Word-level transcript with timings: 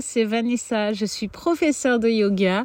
c'est 0.00 0.24
Vanessa, 0.24 0.92
je 0.92 1.04
suis 1.04 1.28
professeure 1.28 1.98
de 1.98 2.08
yoga 2.08 2.64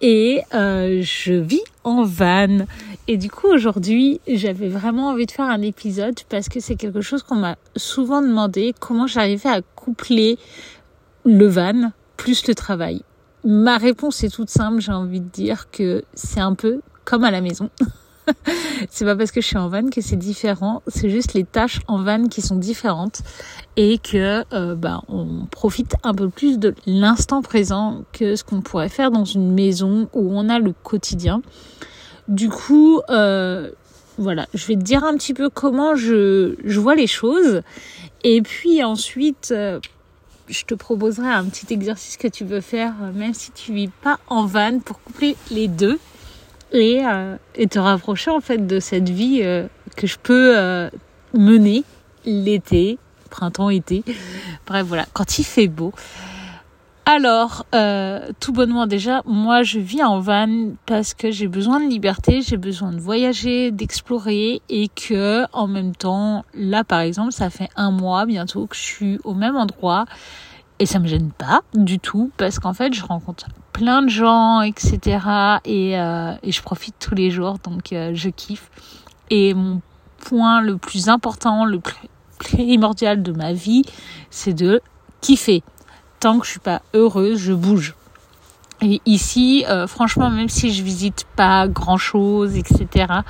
et 0.00 0.42
euh, 0.54 1.00
je 1.02 1.34
vis 1.34 1.62
en 1.84 2.04
van. 2.04 2.66
Et 3.08 3.16
du 3.16 3.30
coup 3.30 3.48
aujourd'hui 3.48 4.20
j'avais 4.26 4.68
vraiment 4.68 5.08
envie 5.08 5.26
de 5.26 5.30
faire 5.30 5.46
un 5.46 5.62
épisode 5.62 6.18
parce 6.28 6.48
que 6.48 6.60
c'est 6.60 6.76
quelque 6.76 7.00
chose 7.00 7.22
qu'on 7.22 7.36
m'a 7.36 7.56
souvent 7.76 8.22
demandé, 8.22 8.74
comment 8.78 9.06
j'arrivais 9.06 9.48
à 9.48 9.62
coupler 9.62 10.38
le 11.24 11.46
van 11.46 11.92
plus 12.16 12.46
le 12.46 12.54
travail. 12.54 13.02
Ma 13.44 13.76
réponse 13.76 14.24
est 14.24 14.30
toute 14.30 14.50
simple, 14.50 14.80
j'ai 14.80 14.92
envie 14.92 15.20
de 15.20 15.28
dire 15.28 15.70
que 15.70 16.04
c'est 16.14 16.40
un 16.40 16.54
peu 16.54 16.80
comme 17.04 17.24
à 17.24 17.30
la 17.30 17.40
maison. 17.40 17.70
c'est 18.90 19.04
pas 19.04 19.14
parce 19.16 19.30
que 19.30 19.40
je 19.40 19.46
suis 19.46 19.56
en 19.56 19.68
van 19.68 19.88
que 19.88 20.00
c'est 20.00 20.16
différent, 20.16 20.82
c'est 20.88 21.10
juste 21.10 21.34
les 21.34 21.44
tâches 21.44 21.80
en 21.86 22.02
van 22.02 22.26
qui 22.26 22.42
sont 22.42 22.56
différentes 22.56 23.22
et 23.76 23.98
que 23.98 24.44
euh, 24.52 24.74
bah, 24.74 25.02
on 25.08 25.46
profite 25.50 25.96
un 26.02 26.14
peu 26.14 26.28
plus 26.28 26.58
de 26.58 26.74
l'instant 26.86 27.42
présent 27.42 28.04
que 28.12 28.36
ce 28.36 28.44
qu'on 28.44 28.60
pourrait 28.60 28.88
faire 28.88 29.10
dans 29.10 29.24
une 29.24 29.52
maison 29.52 30.08
où 30.12 30.30
on 30.32 30.48
a 30.48 30.58
le 30.58 30.72
quotidien. 30.72 31.42
Du 32.28 32.48
coup, 32.48 33.00
euh, 33.10 33.70
voilà, 34.18 34.46
je 34.54 34.66
vais 34.66 34.76
te 34.76 34.82
dire 34.82 35.04
un 35.04 35.14
petit 35.16 35.34
peu 35.34 35.50
comment 35.50 35.94
je, 35.94 36.54
je 36.64 36.80
vois 36.80 36.94
les 36.94 37.06
choses 37.06 37.62
et 38.24 38.40
puis 38.40 38.82
ensuite 38.82 39.52
euh, 39.52 39.78
je 40.48 40.64
te 40.64 40.74
proposerai 40.74 41.28
un 41.28 41.44
petit 41.44 41.72
exercice 41.72 42.16
que 42.16 42.28
tu 42.28 42.44
veux 42.44 42.62
faire 42.62 42.94
même 43.14 43.34
si 43.34 43.52
tu 43.52 43.72
vis 43.72 43.88
pas 43.88 44.18
en 44.28 44.46
van 44.46 44.78
pour 44.78 45.02
coupler 45.02 45.36
les 45.50 45.68
deux 45.68 45.98
et, 46.72 47.02
euh, 47.04 47.36
et 47.54 47.66
te 47.66 47.78
rapprocher 47.78 48.30
en 48.30 48.40
fait 48.40 48.66
de 48.66 48.80
cette 48.80 49.08
vie 49.08 49.40
euh, 49.42 49.66
que 49.96 50.06
je 50.06 50.16
peux 50.22 50.56
euh, 50.56 50.90
mener 51.34 51.84
l'été, 52.24 52.98
printemps, 53.36 53.70
été. 53.70 54.02
Bref, 54.66 54.86
voilà, 54.86 55.06
quand 55.12 55.38
il 55.38 55.44
fait 55.44 55.68
beau. 55.68 55.92
Alors, 57.08 57.64
euh, 57.72 58.30
tout 58.40 58.52
bonnement 58.52 58.88
déjà, 58.88 59.22
moi 59.26 59.62
je 59.62 59.78
vis 59.78 60.02
en 60.02 60.18
van 60.18 60.72
parce 60.86 61.14
que 61.14 61.30
j'ai 61.30 61.46
besoin 61.46 61.78
de 61.78 61.88
liberté, 61.88 62.40
j'ai 62.42 62.56
besoin 62.56 62.90
de 62.90 62.98
voyager, 62.98 63.70
d'explorer 63.70 64.60
et 64.68 64.88
que 64.88 65.44
en 65.52 65.68
même 65.68 65.94
temps, 65.94 66.44
là 66.52 66.82
par 66.82 67.00
exemple, 67.00 67.30
ça 67.30 67.48
fait 67.48 67.68
un 67.76 67.92
mois 67.92 68.26
bientôt 68.26 68.66
que 68.66 68.74
je 68.74 68.80
suis 68.80 69.18
au 69.22 69.34
même 69.34 69.54
endroit 69.54 70.06
et 70.80 70.86
ça 70.86 70.98
me 70.98 71.06
gêne 71.06 71.30
pas 71.30 71.60
du 71.74 72.00
tout 72.00 72.32
parce 72.36 72.58
qu'en 72.58 72.74
fait 72.74 72.92
je 72.92 73.04
rencontre 73.04 73.46
plein 73.72 74.02
de 74.02 74.08
gens 74.08 74.60
etc 74.60 75.18
et, 75.64 75.98
euh, 75.98 76.32
et 76.42 76.52
je 76.52 76.62
profite 76.62 76.96
tous 76.98 77.14
les 77.14 77.30
jours 77.30 77.58
donc 77.64 77.92
euh, 77.92 78.10
je 78.14 78.28
kiffe 78.28 78.70
et 79.30 79.54
mon 79.54 79.80
point 80.18 80.60
le 80.60 80.76
plus 80.76 81.08
important 81.08 81.64
le 81.64 81.78
plus 81.78 82.08
primordial 82.38 83.22
de 83.22 83.32
ma 83.32 83.52
vie 83.52 83.82
c'est 84.30 84.54
de 84.54 84.80
kiffer 85.20 85.62
tant 86.20 86.38
que 86.38 86.46
je 86.46 86.52
suis 86.52 86.60
pas 86.60 86.82
heureuse 86.94 87.38
je 87.38 87.52
bouge 87.52 87.94
et 88.82 89.00
ici 89.06 89.64
euh, 89.68 89.86
franchement 89.86 90.30
même 90.30 90.48
si 90.48 90.72
je 90.72 90.82
visite 90.82 91.24
pas 91.36 91.68
grand 91.68 91.98
chose 91.98 92.56
etc 92.56 93.22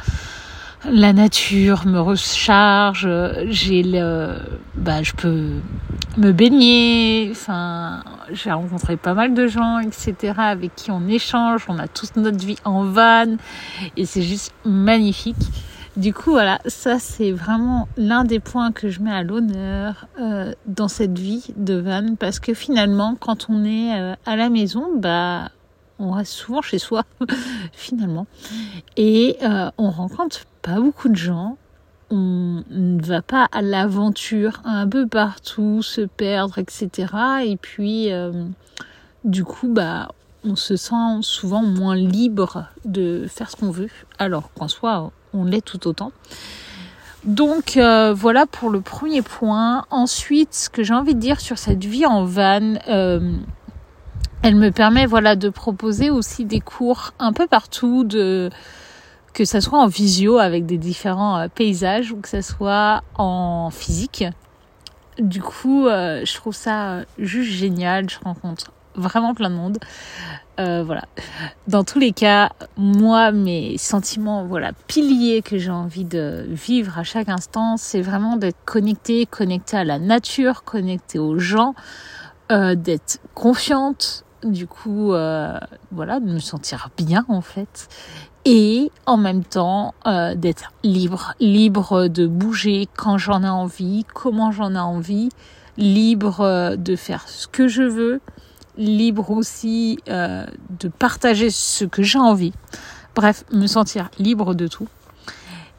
la 0.91 1.13
nature 1.13 1.87
me 1.87 1.99
recharge, 1.99 3.09
j'ai 3.49 3.83
le, 3.83 4.37
bah, 4.77 5.03
je 5.03 5.13
peux 5.13 5.51
me 6.17 6.33
baigner, 6.33 7.29
enfin, 7.31 8.03
j'ai 8.31 8.53
rencontré 8.53 8.97
pas 8.97 9.15
mal 9.15 9.35
de 9.35 9.47
gens, 9.47 9.79
etc., 9.81 10.35
avec 10.37 10.75
qui 10.75 10.91
on 10.91 11.07
échange, 11.09 11.65
on 11.69 11.79
a 11.79 11.89
tous 11.89 12.11
notre 12.17 12.45
vie 12.45 12.59
en 12.65 12.85
van, 12.85 13.37
et 13.97 14.07
c'est 14.07 14.23
juste 14.23 14.53
magnifique. 14.65 15.37
Du 15.97 16.13
coup, 16.13 16.33
voilà, 16.33 16.61
ça 16.67 16.99
c'est 16.99 17.33
vraiment 17.33 17.89
l'un 17.97 18.25
des 18.25 18.39
points 18.39 18.71
que 18.71 18.91
je 18.91 19.01
mets 19.01 19.13
à 19.13 19.23
l'honneur 19.23 20.09
euh, 20.21 20.53
dans 20.67 20.89
cette 20.89 21.19
vie 21.19 21.47
de 21.57 21.73
van, 21.73 22.17
parce 22.17 22.39
que 22.39 22.53
finalement, 22.53 23.17
quand 23.19 23.47
on 23.49 23.65
est 23.65 23.99
euh, 23.99 24.15
à 24.27 24.37
la 24.37 24.51
maison, 24.51 24.95
bah, 24.99 25.49
on 25.99 26.11
reste 26.11 26.33
souvent 26.33 26.61
chez 26.61 26.79
soi 26.79 27.05
finalement. 27.73 28.27
Et 28.99 29.39
euh, 29.43 29.71
on 29.79 29.89
rencontre 29.89 30.45
pas 30.61 30.81
beaucoup 30.81 31.09
de 31.09 31.17
gens. 31.17 31.57
On 32.11 32.63
ne 32.69 33.03
va 33.03 33.23
pas 33.23 33.49
à 33.51 33.63
l'aventure 33.63 34.61
un 34.67 34.87
peu 34.87 35.07
partout 35.07 35.83
se 35.83 36.03
perdre 36.03 36.59
etc 36.59 37.09
et 37.45 37.57
puis 37.57 38.11
du 39.25 39.43
coup 39.43 39.67
bah 39.67 40.13
on 40.45 40.55
se 40.55 40.77
sent 40.77 41.19
souvent 41.23 41.65
moins 41.65 41.97
libre 41.97 42.67
de 42.85 43.27
faire 43.29 43.51
ce 43.51 43.57
qu'on 43.57 43.73
veut 43.73 43.89
alors 44.21 44.53
qu'en 44.53 44.69
soi 44.69 45.11
on 45.37 45.45
l'est 45.45 45.65
tout 45.65 45.87
autant 45.87 46.13
donc 47.27 47.77
euh, 47.77 48.15
voilà 48.15 48.47
pour 48.47 48.71
le 48.71 48.81
premier 48.81 49.21
point. 49.21 49.85
Ensuite, 49.91 50.55
ce 50.55 50.71
que 50.71 50.85
j'ai 50.85 50.95
envie 50.95 51.17
de 51.17 51.21
dire 51.21 51.41
sur 51.41 51.59
cette 51.59 51.85
vie 51.85 52.07
en 52.07 52.25
van, 52.25 52.75
euh, 52.89 53.33
elle 54.43 54.55
me 54.55 54.71
permet 54.71 55.07
voilà 55.07 55.35
de 55.35 55.49
proposer 55.49 56.09
aussi 56.09 56.45
des 56.45 56.61
cours 56.61 57.15
un 57.19 57.33
peu 57.33 57.49
partout 57.49 58.05
de 58.05 58.49
que 59.35 59.45
ça 59.45 59.61
soit 59.61 59.79
en 59.79 59.89
visio 59.89 60.39
avec 60.39 60.67
des 60.67 60.79
différents 60.79 61.39
euh, 61.39 61.49
paysages 61.53 62.13
ou 62.13 62.21
que 62.21 62.29
ça 62.29 62.43
soit 62.43 63.03
en 63.17 63.71
physique. 63.71 64.25
Du 65.19 65.43
coup, 65.43 65.87
je 65.87 66.35
trouve 66.35 66.55
ça 66.55 67.01
juste 67.19 67.51
génial. 67.51 68.11
Je 68.11 68.19
rencontre 68.23 68.71
vraiment 68.97 69.35
plein 69.35 69.51
de 69.51 69.55
monde. 69.55 69.79
Euh, 70.59 70.83
voilà. 70.85 71.05
Dans 71.69 71.85
tous 71.85 71.99
les 71.99 72.13
cas, 72.13 72.51
moi, 72.77 73.31
mes 73.31 73.77
sentiments, 73.77 74.47
voilà, 74.47 74.73
piliers 74.87 75.43
que 75.43 75.59
j'ai 75.59 75.71
envie 75.71 76.05
de 76.05 76.47
vivre 76.49 76.99
à 76.99 77.03
chaque 77.05 77.29
instant, 77.29 77.77
c'est 77.77 78.01
vraiment 78.01 78.37
d'être 78.37 78.65
connecté, 78.65 79.27
connecté 79.27 79.77
à 79.77 79.85
la 79.85 79.99
nature, 79.99 80.65
connecté 80.65 81.19
aux 81.19 81.39
gens, 81.39 81.75
euh, 82.53 82.77
d'être 82.77 83.19
confiante, 83.35 84.25
du 84.45 84.69
coup, 84.69 85.13
euh, 85.13 85.59
voilà, 85.91 86.21
de 86.21 86.27
me 86.27 86.39
sentir 86.39 86.91
bien 86.97 87.25
en 87.29 87.41
fait, 87.41 87.89
et 88.45 88.93
en 89.05 89.17
même 89.17 89.43
temps 89.43 89.95
euh, 90.07 90.37
d'être 90.37 90.73
libre, 90.85 91.35
libre 91.41 92.07
de 92.07 92.29
bouger 92.29 92.87
quand 92.97 93.19
j'en 93.19 93.43
ai 93.43 93.49
envie, 93.49 94.05
comment 94.15 94.53
j'en 94.53 94.77
ai 94.77 94.79
envie, 94.79 95.31
libre 95.77 96.77
de 96.77 96.95
faire 96.95 97.29
ce 97.29 97.49
que 97.49 97.67
je 97.67 97.83
veux, 97.83 98.21
libre 98.77 99.31
aussi 99.31 99.99
euh, 100.09 100.47
de 100.79 100.89
partager 100.89 101.51
ce 101.51 101.85
que 101.85 102.03
j'ai 102.03 102.19
envie. 102.19 102.53
Bref, 103.15 103.45
me 103.53 103.67
sentir 103.67 104.11
libre 104.19 104.55
de 104.55 104.67
tout. 104.67 104.89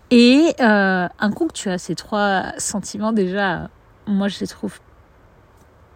Et 0.10 0.54
euh, 0.60 1.08
un 1.20 1.32
coup 1.32 1.48
que 1.48 1.54
tu 1.54 1.70
as 1.70 1.78
ces 1.78 1.96
trois 1.96 2.54
sentiments 2.58 3.12
déjà, 3.12 3.70
moi 4.08 4.28
je 4.28 4.40
les 4.40 4.48
trouve 4.48 4.80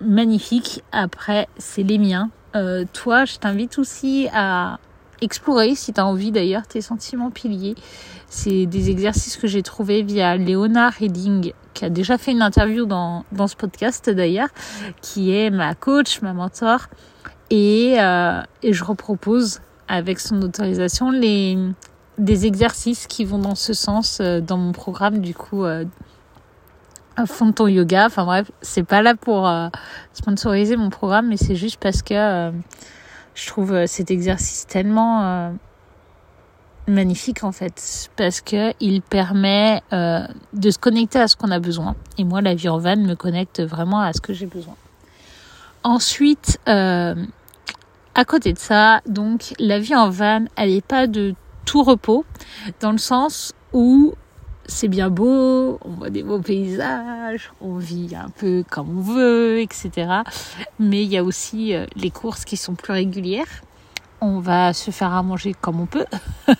magnifiques. 0.01 0.83
Après, 0.91 1.47
c'est 1.57 1.83
les 1.83 1.97
miens 1.97 2.29
euh, 2.55 2.85
toi, 2.91 3.25
je 3.25 3.37
t'invite 3.37 3.79
aussi 3.79 4.27
à 4.33 4.79
explorer, 5.21 5.75
si 5.75 5.93
tu 5.93 5.99
as 5.99 6.05
envie 6.05 6.31
d'ailleurs, 6.31 6.67
tes 6.67 6.81
sentiments 6.81 7.31
piliers. 7.31 7.75
C'est 8.27 8.65
des 8.65 8.89
exercices 8.89 9.37
que 9.37 9.47
j'ai 9.47 9.61
trouvés 9.61 10.03
via 10.03 10.37
Léona 10.37 10.89
Redding, 10.89 11.53
qui 11.73 11.85
a 11.85 11.89
déjà 11.89 12.17
fait 12.17 12.31
une 12.31 12.41
interview 12.41 12.85
dans, 12.85 13.25
dans 13.31 13.47
ce 13.47 13.55
podcast 13.55 14.09
d'ailleurs, 14.09 14.49
qui 15.01 15.35
est 15.35 15.49
ma 15.49 15.75
coach, 15.75 16.21
ma 16.21 16.33
mentor. 16.33 16.87
Et, 17.49 17.95
euh, 17.99 18.41
et 18.63 18.71
je 18.71 18.83
repropose, 18.83 19.59
avec 19.91 20.21
son 20.21 20.41
autorisation, 20.41 21.11
les, 21.11 21.57
des 22.17 22.45
exercices 22.45 23.07
qui 23.07 23.25
vont 23.25 23.39
dans 23.39 23.55
ce 23.55 23.73
sens 23.73 24.19
euh, 24.21 24.39
dans 24.39 24.57
mon 24.57 24.71
programme 24.71 25.19
du 25.19 25.33
coup 25.35 25.65
euh, 25.65 25.83
fond 27.25 27.51
ton 27.51 27.67
yoga. 27.67 28.05
Enfin 28.05 28.23
bref, 28.23 28.49
c'est 28.61 28.83
pas 28.83 29.01
là 29.01 29.15
pour 29.15 29.47
euh, 29.47 29.67
sponsoriser 30.13 30.77
mon 30.77 30.89
programme, 30.89 31.27
mais 31.27 31.35
c'est 31.35 31.55
juste 31.55 31.77
parce 31.79 32.01
que 32.01 32.51
je 33.35 33.47
trouve 33.47 33.73
euh, 33.73 33.87
cet 33.87 34.11
exercice 34.11 34.67
tellement 34.67 35.23
euh, 35.23 35.51
magnifique 36.87 37.43
en 37.43 37.51
fait, 37.51 38.09
parce 38.15 38.41
que 38.41 38.73
il 38.79 39.01
permet 39.01 39.81
euh, 39.93 40.27
de 40.53 40.71
se 40.71 40.77
connecter 40.77 41.19
à 41.19 41.27
ce 41.27 41.35
qu'on 41.35 41.51
a 41.51 41.59
besoin. 41.59 41.95
Et 42.17 42.23
moi, 42.23 42.41
la 42.41 42.55
vie 42.55 42.69
en 42.69 42.77
van 42.77 42.97
me 42.97 43.15
connecte 43.15 43.61
vraiment 43.61 44.01
à 44.01 44.13
ce 44.13 44.21
que 44.21 44.33
j'ai 44.33 44.45
besoin. 44.47 44.75
Ensuite, 45.83 46.59
à 46.67 47.15
côté 48.27 48.53
de 48.53 48.59
ça, 48.59 49.01
donc 49.07 49.53
la 49.57 49.79
vie 49.79 49.95
en 49.95 50.09
van, 50.09 50.45
elle 50.55 50.69
n'est 50.69 50.81
pas 50.81 51.07
de 51.07 51.33
tout 51.65 51.81
repos, 51.81 52.23
dans 52.81 52.91
le 52.91 52.99
sens 52.99 53.53
où 53.73 54.13
c'est 54.71 54.87
bien 54.87 55.09
beau, 55.09 55.79
on 55.85 55.91
voit 55.91 56.09
des 56.09 56.23
beaux 56.23 56.39
paysages, 56.39 57.51
on 57.61 57.77
vit 57.77 58.15
un 58.15 58.29
peu 58.29 58.63
comme 58.69 58.97
on 58.97 59.01
veut, 59.01 59.59
etc. 59.59 60.21
Mais 60.79 61.03
il 61.03 61.09
y 61.09 61.17
a 61.17 61.23
aussi 61.23 61.73
euh, 61.73 61.85
les 61.95 62.09
courses 62.09 62.45
qui 62.45 62.57
sont 62.57 62.75
plus 62.75 62.93
régulières. 62.93 63.61
On 64.23 64.39
va 64.39 64.71
se 64.73 64.91
faire 64.91 65.13
à 65.13 65.23
manger 65.23 65.55
comme 65.59 65.81
on 65.81 65.87
peut, 65.87 66.05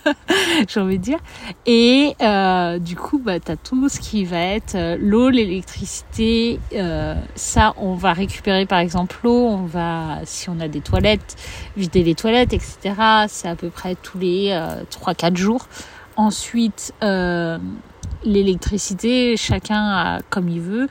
j'ai 0.67 0.79
envie 0.79 0.97
de 0.97 1.03
dire. 1.03 1.19
Et 1.67 2.15
euh, 2.19 2.79
du 2.79 2.95
coup, 2.95 3.19
bah, 3.19 3.39
tu 3.39 3.51
as 3.51 3.55
tout 3.55 3.87
ce 3.87 3.99
qui 3.99 4.25
va 4.25 4.39
être 4.39 4.73
euh, 4.73 4.97
l'eau, 4.99 5.29
l'électricité. 5.29 6.59
Ça, 7.35 7.75
on 7.77 7.93
va 7.93 8.13
récupérer 8.13 8.65
par 8.65 8.79
exemple 8.79 9.15
l'eau. 9.23 9.45
On 9.45 9.65
va, 9.65 10.21
si 10.23 10.49
on 10.49 10.59
a 10.59 10.67
des 10.67 10.81
toilettes, 10.81 11.35
vider 11.77 12.01
les 12.01 12.15
toilettes, 12.15 12.53
etc. 12.53 12.95
C'est 13.27 13.47
à 13.47 13.55
peu 13.55 13.69
près 13.69 13.93
tous 13.93 14.17
les 14.17 14.49
euh, 14.49 14.81
3-4 14.89 15.37
jours. 15.37 15.67
Ensuite, 16.15 16.95
l'électricité, 18.23 19.37
chacun 19.37 19.81
a 19.81 20.19
comme 20.29 20.49
il 20.49 20.61
veut. 20.61 20.87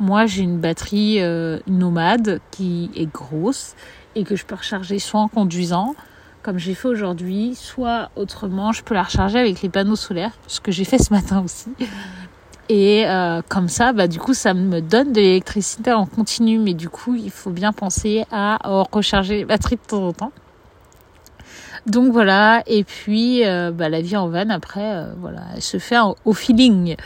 Moi, 0.00 0.26
j'ai 0.26 0.42
une 0.42 0.58
batterie 0.58 1.20
euh, 1.20 1.58
nomade 1.66 2.40
qui 2.50 2.90
est 2.96 3.06
grosse 3.06 3.74
et 4.14 4.24
que 4.24 4.36
je 4.36 4.44
peux 4.44 4.54
recharger 4.54 4.98
soit 4.98 5.20
en 5.20 5.28
conduisant, 5.28 5.94
comme 6.42 6.58
j'ai 6.58 6.74
fait 6.74 6.88
aujourd'hui, 6.88 7.54
soit 7.54 8.10
autrement, 8.16 8.72
je 8.72 8.82
peux 8.82 8.94
la 8.94 9.02
recharger 9.02 9.38
avec 9.38 9.62
les 9.62 9.68
panneaux 9.68 9.96
solaires, 9.96 10.32
ce 10.46 10.60
que 10.60 10.72
j'ai 10.72 10.84
fait 10.84 10.98
ce 10.98 11.12
matin 11.12 11.42
aussi. 11.42 11.70
Et 12.68 13.06
euh, 13.06 13.42
comme 13.48 13.68
ça, 13.68 13.92
bah, 13.92 14.08
du 14.08 14.18
coup, 14.18 14.34
ça 14.34 14.54
me 14.54 14.80
donne 14.80 15.12
de 15.12 15.20
l'électricité 15.20 15.92
en 15.92 16.06
continu. 16.06 16.58
Mais 16.58 16.74
du 16.74 16.88
coup, 16.88 17.14
il 17.14 17.30
faut 17.30 17.50
bien 17.50 17.72
penser 17.72 18.24
à 18.30 18.58
recharger 18.92 19.38
les 19.38 19.44
batteries 19.44 19.76
de 19.76 19.86
temps 19.86 20.06
en 20.06 20.12
temps. 20.12 20.32
Donc 21.86 22.12
voilà, 22.12 22.62
et 22.66 22.84
puis 22.84 23.44
euh, 23.44 23.70
bah, 23.70 23.88
la 23.88 24.00
vie 24.00 24.16
en 24.16 24.28
van 24.28 24.48
après, 24.50 24.94
euh, 24.94 25.12
voilà, 25.18 25.42
elle 25.54 25.62
se 25.62 25.78
fait 25.78 25.98
au 26.24 26.32
feeling. 26.32 26.96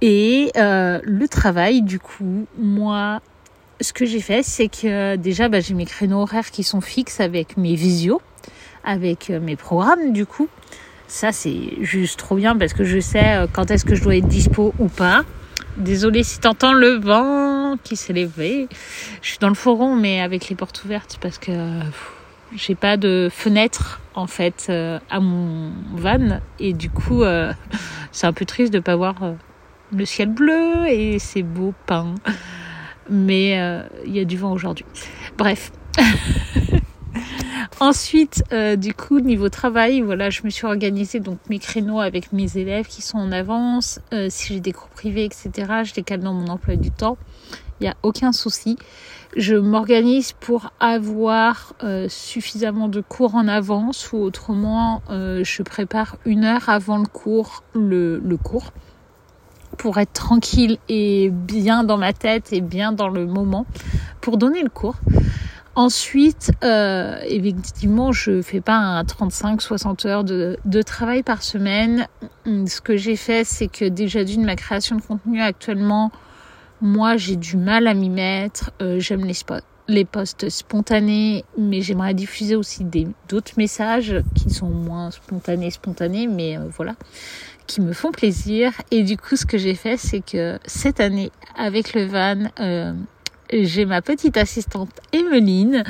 Et 0.00 0.50
le 0.56 1.26
travail, 1.28 1.82
du 1.82 2.00
coup, 2.00 2.46
moi, 2.58 3.20
ce 3.80 3.92
que 3.92 4.04
j'ai 4.04 4.20
fait, 4.20 4.42
c'est 4.42 4.68
que 4.68 5.16
déjà, 5.16 5.48
bah, 5.48 5.60
j'ai 5.60 5.74
mes 5.74 5.86
créneaux 5.86 6.22
horaires 6.22 6.50
qui 6.50 6.64
sont 6.64 6.80
fixes 6.80 7.20
avec 7.20 7.56
mes 7.56 7.76
visios, 7.76 8.20
avec 8.84 9.30
mes 9.30 9.54
programmes, 9.54 10.12
du 10.12 10.26
coup. 10.26 10.48
Ça, 11.12 11.30
c'est 11.30 11.76
juste 11.82 12.18
trop 12.18 12.36
bien 12.36 12.56
parce 12.56 12.72
que 12.72 12.84
je 12.84 12.98
sais 12.98 13.36
euh, 13.36 13.46
quand 13.46 13.70
est-ce 13.70 13.84
que 13.84 13.94
je 13.94 14.02
dois 14.02 14.16
être 14.16 14.28
dispo 14.28 14.72
ou 14.78 14.88
pas. 14.88 15.26
Désolée 15.76 16.22
si 16.22 16.40
t'entends 16.40 16.72
le 16.72 16.94
vent 16.94 17.76
qui 17.84 17.96
s'est 17.96 18.14
levé. 18.14 18.66
Je 19.20 19.28
suis 19.28 19.38
dans 19.38 19.50
le 19.50 19.54
fourgon, 19.54 19.94
mais 19.94 20.22
avec 20.22 20.48
les 20.48 20.56
portes 20.56 20.82
ouvertes 20.84 21.18
parce 21.20 21.36
que 21.36 21.52
j'ai 22.54 22.74
pas 22.74 22.96
de 22.96 23.28
fenêtre 23.30 24.00
en 24.14 24.26
fait 24.26 24.66
euh, 24.68 24.98
à 25.10 25.20
mon 25.20 25.72
van 25.94 26.40
et 26.58 26.72
du 26.72 26.90
coup 26.90 27.22
euh, 27.22 27.52
c'est 28.12 28.26
un 28.26 28.32
peu 28.32 28.44
triste 28.44 28.72
de 28.72 28.80
pas 28.80 28.96
voir 28.96 29.14
le 29.92 30.04
ciel 30.04 30.28
bleu 30.30 30.86
et 30.88 31.18
c'est 31.18 31.42
beau 31.42 31.74
peint. 31.86 32.14
Mais 33.10 33.58
il 34.06 34.16
y 34.16 34.20
a 34.20 34.24
du 34.24 34.36
vent 34.38 34.52
aujourd'hui. 34.52 34.86
Bref. 35.36 35.72
Ensuite, 37.80 38.44
euh, 38.52 38.76
du 38.76 38.94
coup, 38.94 39.18
niveau 39.18 39.48
travail, 39.48 40.02
voilà, 40.02 40.30
je 40.30 40.42
me 40.44 40.50
suis 40.50 40.66
organisée 40.66 41.18
donc 41.18 41.38
mes 41.50 41.58
créneaux 41.58 41.98
avec 41.98 42.32
mes 42.32 42.56
élèves 42.56 42.86
qui 42.86 43.02
sont 43.02 43.18
en 43.18 43.32
avance. 43.32 43.98
Euh, 44.12 44.28
si 44.30 44.54
j'ai 44.54 44.60
des 44.60 44.72
cours 44.72 44.88
privés, 44.88 45.24
etc., 45.24 45.50
je 45.82 45.92
les 45.96 46.18
dans 46.18 46.32
mon 46.32 46.46
emploi 46.46 46.76
du 46.76 46.90
temps. 46.90 47.18
Il 47.80 47.84
n'y 47.84 47.88
a 47.88 47.96
aucun 48.02 48.32
souci. 48.32 48.76
Je 49.36 49.54
m'organise 49.54 50.32
pour 50.32 50.72
avoir 50.78 51.74
euh, 51.82 52.06
suffisamment 52.08 52.88
de 52.88 53.00
cours 53.00 53.34
en 53.34 53.48
avance 53.48 54.12
ou 54.12 54.18
autrement, 54.18 55.02
je 55.08 55.62
prépare 55.62 56.16
une 56.24 56.44
heure 56.44 56.68
avant 56.68 56.98
le 56.98 57.06
cours 57.06 57.62
le, 57.74 58.18
le 58.18 58.36
cours 58.36 58.72
pour 59.78 59.98
être 59.98 60.12
tranquille 60.12 60.78
et 60.88 61.30
bien 61.30 61.84
dans 61.84 61.98
ma 61.98 62.12
tête 62.12 62.52
et 62.52 62.60
bien 62.60 62.92
dans 62.92 63.08
le 63.08 63.26
moment 63.26 63.66
pour 64.20 64.36
donner 64.36 64.62
le 64.62 64.68
cours. 64.68 64.96
Ensuite, 65.74 66.52
euh, 66.62 67.18
effectivement, 67.26 68.12
je 68.12 68.42
fais 68.42 68.60
pas 68.60 68.76
un 68.76 69.02
35-60 69.04 70.06
heures 70.06 70.24
de, 70.24 70.58
de, 70.66 70.82
travail 70.82 71.22
par 71.22 71.42
semaine. 71.42 72.06
Ce 72.44 72.82
que 72.82 72.98
j'ai 72.98 73.16
fait, 73.16 73.44
c'est 73.44 73.68
que 73.68 73.86
déjà 73.86 74.22
d'une 74.22 74.44
ma 74.44 74.54
création 74.54 74.96
de 74.96 75.00
contenu 75.00 75.40
actuellement, 75.40 76.12
moi, 76.82 77.16
j'ai 77.16 77.36
du 77.36 77.56
mal 77.56 77.86
à 77.86 77.94
m'y 77.94 78.10
mettre. 78.10 78.72
Euh, 78.82 78.98
J'aime 78.98 79.24
les 79.88 80.04
posts 80.04 80.48
spontanés, 80.48 81.44
mais 81.56 81.80
j'aimerais 81.80 82.12
diffuser 82.12 82.56
aussi 82.56 82.84
d'autres 83.28 83.52
messages 83.56 84.16
qui 84.34 84.50
sont 84.50 84.68
moins 84.68 85.10
spontanés, 85.12 85.70
spontanés, 85.70 86.26
mais 86.26 86.58
euh, 86.58 86.68
voilà, 86.76 86.96
qui 87.68 87.80
me 87.80 87.92
font 87.92 88.10
plaisir. 88.10 88.72
Et 88.90 89.04
du 89.04 89.16
coup, 89.16 89.36
ce 89.36 89.46
que 89.46 89.58
j'ai 89.58 89.76
fait, 89.76 89.96
c'est 89.96 90.20
que 90.20 90.58
cette 90.64 90.98
année, 90.98 91.30
avec 91.56 91.94
le 91.94 92.06
van, 92.06 92.50
euh, 92.58 92.92
j'ai 93.52 93.84
ma 93.84 94.02
petite 94.02 94.36
assistante 94.36 94.90
Emeline 95.12 95.84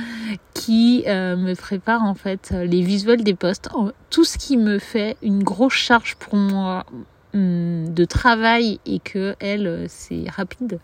qui 0.53 1.05
me 1.07 1.55
prépare 1.55 2.03
en 2.03 2.15
fait 2.15 2.51
les 2.51 2.83
visuels 2.83 3.23
des 3.23 3.35
posts, 3.35 3.69
tout 4.11 4.25
ce 4.25 4.37
qui 4.37 4.57
me 4.57 4.79
fait 4.79 5.17
une 5.23 5.43
grosse 5.45 5.75
charge 5.75 6.17
pour 6.17 6.35
moi 6.35 6.85
de 7.35 8.05
travail 8.05 8.79
et 8.87 8.99
que 8.99 9.35
elle 9.41 9.87
c'est 9.89 10.25
rapide. 10.29 10.79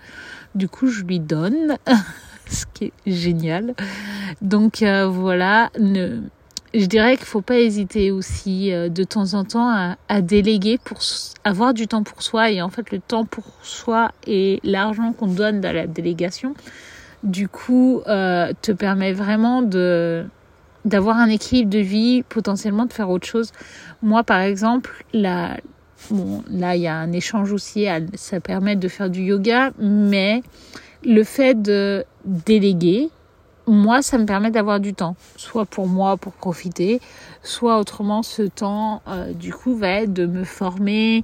Du 0.55 0.69
coup, 0.69 0.89
je 0.89 1.03
lui 1.03 1.21
donne 1.21 1.77
ce 2.47 2.65
qui 2.73 2.87
est 2.87 2.93
génial. 3.07 3.75
Donc 4.41 4.83
euh, 4.83 5.07
voilà, 5.07 5.71
je 6.75 6.87
dirais 6.87 7.17
qu'il 7.17 7.27
faut 7.27 7.41
pas 7.41 7.59
hésiter 7.59 8.11
aussi 8.11 8.73
euh, 8.73 8.89
de 8.89 9.05
temps 9.05 9.35
en 9.35 9.45
temps 9.45 9.69
à, 9.69 9.97
à, 10.09 10.21
déléguer 10.21 10.79
pour 10.79 10.99
avoir 11.45 11.75
du 11.75 11.87
temps 11.87 12.03
pour 12.03 12.23
soi 12.23 12.51
et 12.51 12.63
en 12.63 12.69
fait 12.69 12.91
le 12.91 13.01
temps 13.01 13.25
pour 13.25 13.45
soi 13.63 14.11
et 14.27 14.61
l'argent 14.65 15.13
qu'on 15.13 15.27
donne 15.29 15.61
dans 15.61 15.75
la 15.75 15.87
délégation 15.87 16.55
du 17.23 17.49
coup 17.49 18.03
euh, 18.07 18.53
te 18.63 18.73
permet 18.73 19.13
vraiment 19.13 19.63
de 19.63 20.25
d'avoir 20.85 21.19
un 21.19 21.29
équilibre 21.29 21.71
de 21.71 21.81
vie 21.81 22.23
potentiellement 22.23 22.87
de 22.87 22.93
faire 22.93 23.11
autre 23.11 23.27
chose 23.27 23.53
moi 24.03 24.23
par 24.23 24.41
exemple 24.41 25.05
là 25.13 25.57
bon 26.11 26.43
là 26.51 26.77
il 26.77 26.83
y 26.83 26.87
a 26.87 26.97
un 26.97 27.13
échange 27.13 27.53
aussi 27.53 27.87
ça 28.15 28.41
permet 28.41 28.77
de 28.77 28.89
faire 28.89 29.11
du 29.11 29.23
yoga 29.23 29.73
mais 29.79 30.43
le 31.05 31.25
fait 31.25 31.61
de 31.61 32.05
déléguer 32.25 33.11
moi, 33.69 34.03
ça 34.03 34.19
me 34.19 34.25
permet 34.25 34.51
d'avoir 34.51 34.81
du 34.81 34.95
temps, 34.95 35.15
soit 35.37 35.67
pour 35.67 35.87
moi, 35.87 36.17
pour 36.17 36.33
profiter, 36.33 37.01
soit 37.43 37.79
autrement, 37.79 38.23
ce 38.23 38.43
temps, 38.43 39.03
euh, 39.07 39.33
du 39.33 39.53
coup, 39.53 39.77
va 39.77 39.89
être 40.03 40.13
de 40.13 40.27
me 40.27 40.45
former 40.45 41.23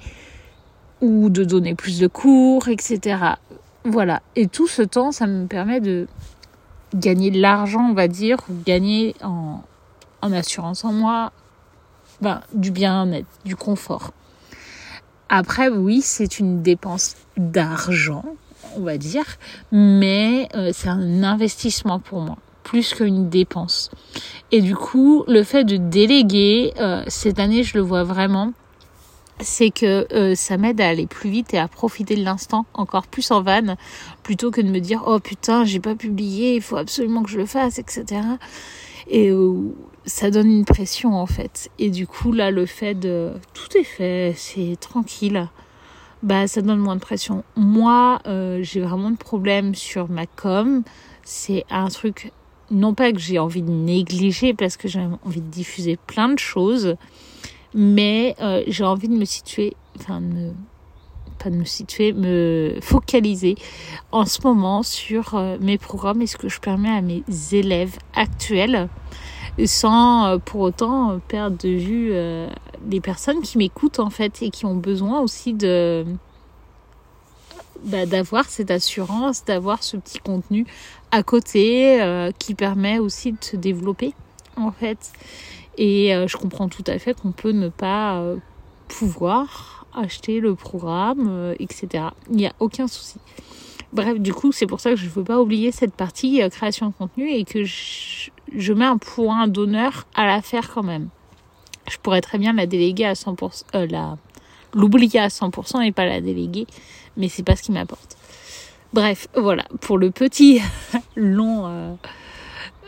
ou 1.00 1.30
de 1.30 1.44
donner 1.44 1.74
plus 1.74 1.98
de 1.98 2.06
cours, 2.06 2.68
etc. 2.68 3.16
Voilà. 3.84 4.22
Et 4.36 4.46
tout 4.46 4.66
ce 4.66 4.82
temps, 4.82 5.10
ça 5.10 5.26
me 5.26 5.46
permet 5.46 5.80
de 5.80 6.06
gagner 6.94 7.30
de 7.30 7.40
l'argent, 7.40 7.88
on 7.90 7.94
va 7.94 8.08
dire, 8.08 8.38
ou 8.50 8.54
gagner 8.64 9.14
en, 9.22 9.62
en 10.22 10.32
assurance 10.32 10.84
en 10.84 10.92
moi, 10.92 11.32
ben, 12.20 12.42
du 12.52 12.70
bien-être, 12.70 13.26
du 13.44 13.56
confort. 13.56 14.12
Après, 15.28 15.68
oui, 15.68 16.00
c'est 16.02 16.38
une 16.38 16.62
dépense 16.62 17.16
d'argent, 17.36 18.24
on 18.76 18.80
va 18.80 18.98
dire, 18.98 19.24
mais 19.72 20.48
euh, 20.54 20.70
c'est 20.72 20.88
un 20.88 21.22
investissement 21.22 21.98
pour 21.98 22.20
moi 22.20 22.36
plus 22.64 22.94
qu'une 22.94 23.28
dépense. 23.28 23.90
Et 24.50 24.60
du 24.60 24.74
coup, 24.74 25.22
le 25.28 25.44
fait 25.44 25.64
de 25.64 25.76
déléguer, 25.76 26.72
euh, 26.80 27.04
cette 27.06 27.38
année, 27.38 27.62
je 27.62 27.76
le 27.76 27.82
vois 27.82 28.02
vraiment, 28.02 28.52
c'est 29.40 29.70
que 29.70 30.12
euh, 30.12 30.34
ça 30.34 30.56
m'aide 30.56 30.80
à 30.80 30.88
aller 30.88 31.06
plus 31.06 31.30
vite 31.30 31.54
et 31.54 31.58
à 31.58 31.68
profiter 31.68 32.16
de 32.16 32.24
l'instant 32.24 32.66
encore 32.72 33.06
plus 33.06 33.30
en 33.30 33.42
vanne, 33.42 33.76
plutôt 34.22 34.50
que 34.50 34.60
de 34.60 34.68
me 34.68 34.78
dire 34.78 35.02
oh 35.06 35.18
putain 35.18 35.64
j'ai 35.64 35.80
pas 35.80 35.94
publié, 35.94 36.56
il 36.56 36.62
faut 36.62 36.76
absolument 36.76 37.22
que 37.22 37.30
je 37.30 37.38
le 37.38 37.46
fasse, 37.46 37.78
etc. 37.78 38.22
Et 39.08 39.30
ça 40.06 40.30
donne 40.30 40.50
une 40.50 40.64
pression 40.64 41.14
en 41.14 41.26
fait. 41.26 41.70
Et 41.78 41.90
du 41.90 42.06
coup 42.06 42.32
là 42.32 42.50
le 42.50 42.66
fait 42.66 42.94
de 42.94 43.32
tout 43.52 43.76
est 43.76 43.84
fait, 43.84 44.34
c'est 44.36 44.76
tranquille 44.80 45.48
bah 46.24 46.46
ça 46.48 46.62
donne 46.62 46.78
moins 46.78 46.96
de 46.96 47.00
pression. 47.00 47.44
Moi, 47.54 48.18
euh, 48.26 48.60
j'ai 48.62 48.80
vraiment 48.80 49.10
de 49.10 49.16
problèmes 49.16 49.74
sur 49.74 50.08
ma 50.08 50.26
com. 50.26 50.82
C'est 51.22 51.64
un 51.70 51.88
truc, 51.88 52.32
non 52.70 52.94
pas 52.94 53.12
que 53.12 53.18
j'ai 53.18 53.38
envie 53.38 53.62
de 53.62 53.70
négliger 53.70 54.54
parce 54.54 54.76
que 54.76 54.88
j'ai 54.88 55.06
envie 55.24 55.42
de 55.42 55.50
diffuser 55.50 55.98
plein 56.06 56.30
de 56.30 56.38
choses, 56.38 56.96
mais 57.74 58.34
euh, 58.40 58.62
j'ai 58.66 58.84
envie 58.84 59.08
de 59.08 59.14
me 59.14 59.26
situer, 59.26 59.76
enfin, 59.98 60.20
me, 60.20 60.52
pas 61.38 61.50
de 61.50 61.56
me 61.56 61.64
situer, 61.64 62.14
me 62.14 62.78
focaliser 62.80 63.56
en 64.10 64.24
ce 64.24 64.40
moment 64.42 64.82
sur 64.82 65.34
euh, 65.34 65.58
mes 65.60 65.76
programmes 65.76 66.22
et 66.22 66.26
ce 66.26 66.38
que 66.38 66.48
je 66.48 66.58
permets 66.58 66.96
à 66.96 67.02
mes 67.02 67.22
élèves 67.52 67.98
actuels 68.14 68.88
sans 69.64 70.38
pour 70.44 70.60
autant 70.62 71.20
perdre 71.28 71.56
de 71.56 71.68
vue 71.68 72.12
des 72.82 73.00
personnes 73.00 73.40
qui 73.40 73.58
m'écoutent 73.58 74.00
en 74.00 74.10
fait 74.10 74.42
et 74.42 74.50
qui 74.50 74.66
ont 74.66 74.74
besoin 74.74 75.20
aussi 75.20 75.54
de 75.54 76.04
bah, 77.84 78.06
d'avoir 78.06 78.48
cette 78.48 78.70
assurance, 78.70 79.44
d'avoir 79.44 79.82
ce 79.82 79.98
petit 79.98 80.18
contenu 80.18 80.66
à 81.10 81.22
côté 81.22 82.00
euh, 82.00 82.30
qui 82.38 82.54
permet 82.54 82.98
aussi 82.98 83.32
de 83.32 83.38
se 83.42 83.56
développer 83.56 84.14
en 84.56 84.72
fait. 84.72 85.12
Et 85.76 86.14
euh, 86.14 86.26
je 86.26 86.38
comprends 86.38 86.68
tout 86.68 86.84
à 86.86 86.98
fait 86.98 87.12
qu'on 87.20 87.32
peut 87.32 87.52
ne 87.52 87.68
pas 87.68 88.16
euh, 88.16 88.36
pouvoir 88.88 89.86
acheter 89.94 90.40
le 90.40 90.54
programme, 90.54 91.54
etc. 91.60 92.06
Il 92.30 92.36
n'y 92.36 92.46
a 92.46 92.54
aucun 92.58 92.88
souci. 92.88 93.18
Bref, 93.92 94.18
du 94.18 94.32
coup, 94.32 94.50
c'est 94.50 94.66
pour 94.66 94.80
ça 94.80 94.90
que 94.90 94.96
je 94.96 95.04
ne 95.04 95.10
veux 95.10 95.22
pas 95.22 95.40
oublier 95.40 95.70
cette 95.70 95.94
partie 95.94 96.40
création 96.50 96.88
de 96.88 96.94
contenu 96.94 97.30
et 97.30 97.44
que 97.44 97.64
je, 97.64 98.30
je 98.56 98.72
mets 98.72 98.84
un 98.84 98.98
point 98.98 99.48
d'honneur 99.48 100.06
à 100.14 100.26
la 100.26 100.42
faire 100.42 100.72
quand 100.72 100.82
même 100.82 101.08
je 101.90 101.98
pourrais 101.98 102.20
très 102.20 102.38
bien 102.38 102.52
la 102.52 102.66
déléguer 102.66 103.04
à 103.04 103.12
100%, 103.14 103.64
euh, 103.74 103.86
la, 103.88 104.16
l'oublier 104.74 105.20
à 105.20 105.28
100% 105.28 105.82
et 105.82 105.92
pas 105.92 106.06
la 106.06 106.20
déléguer, 106.20 106.66
mais 107.16 107.28
c'est 107.28 107.42
pas 107.42 107.56
ce 107.56 107.62
qui 107.62 107.72
m'apporte. 107.72 108.16
Bref, 108.92 109.28
voilà, 109.36 109.64
pour 109.80 109.98
le 109.98 110.10
petit 110.10 110.60
long, 111.16 111.66
euh, 111.66 111.94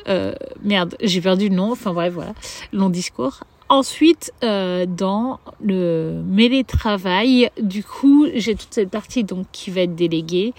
euh, 0.08 0.34
merde, 0.62 0.96
j'ai 1.02 1.20
perdu 1.20 1.48
le 1.48 1.56
nom, 1.56 1.72
enfin 1.72 1.92
bref, 1.92 2.12
voilà, 2.14 2.32
long 2.72 2.90
discours. 2.90 3.40
Ensuite, 3.68 4.32
dans 4.42 5.40
le 5.60 6.22
mêlé 6.24 6.62
travail, 6.62 7.50
du 7.60 7.82
coup, 7.82 8.28
j'ai 8.32 8.54
toute 8.54 8.72
cette 8.72 8.90
partie 8.90 9.24
donc 9.24 9.46
qui 9.50 9.72
va 9.72 9.80
être 9.80 9.96
déléguée. 9.96 10.54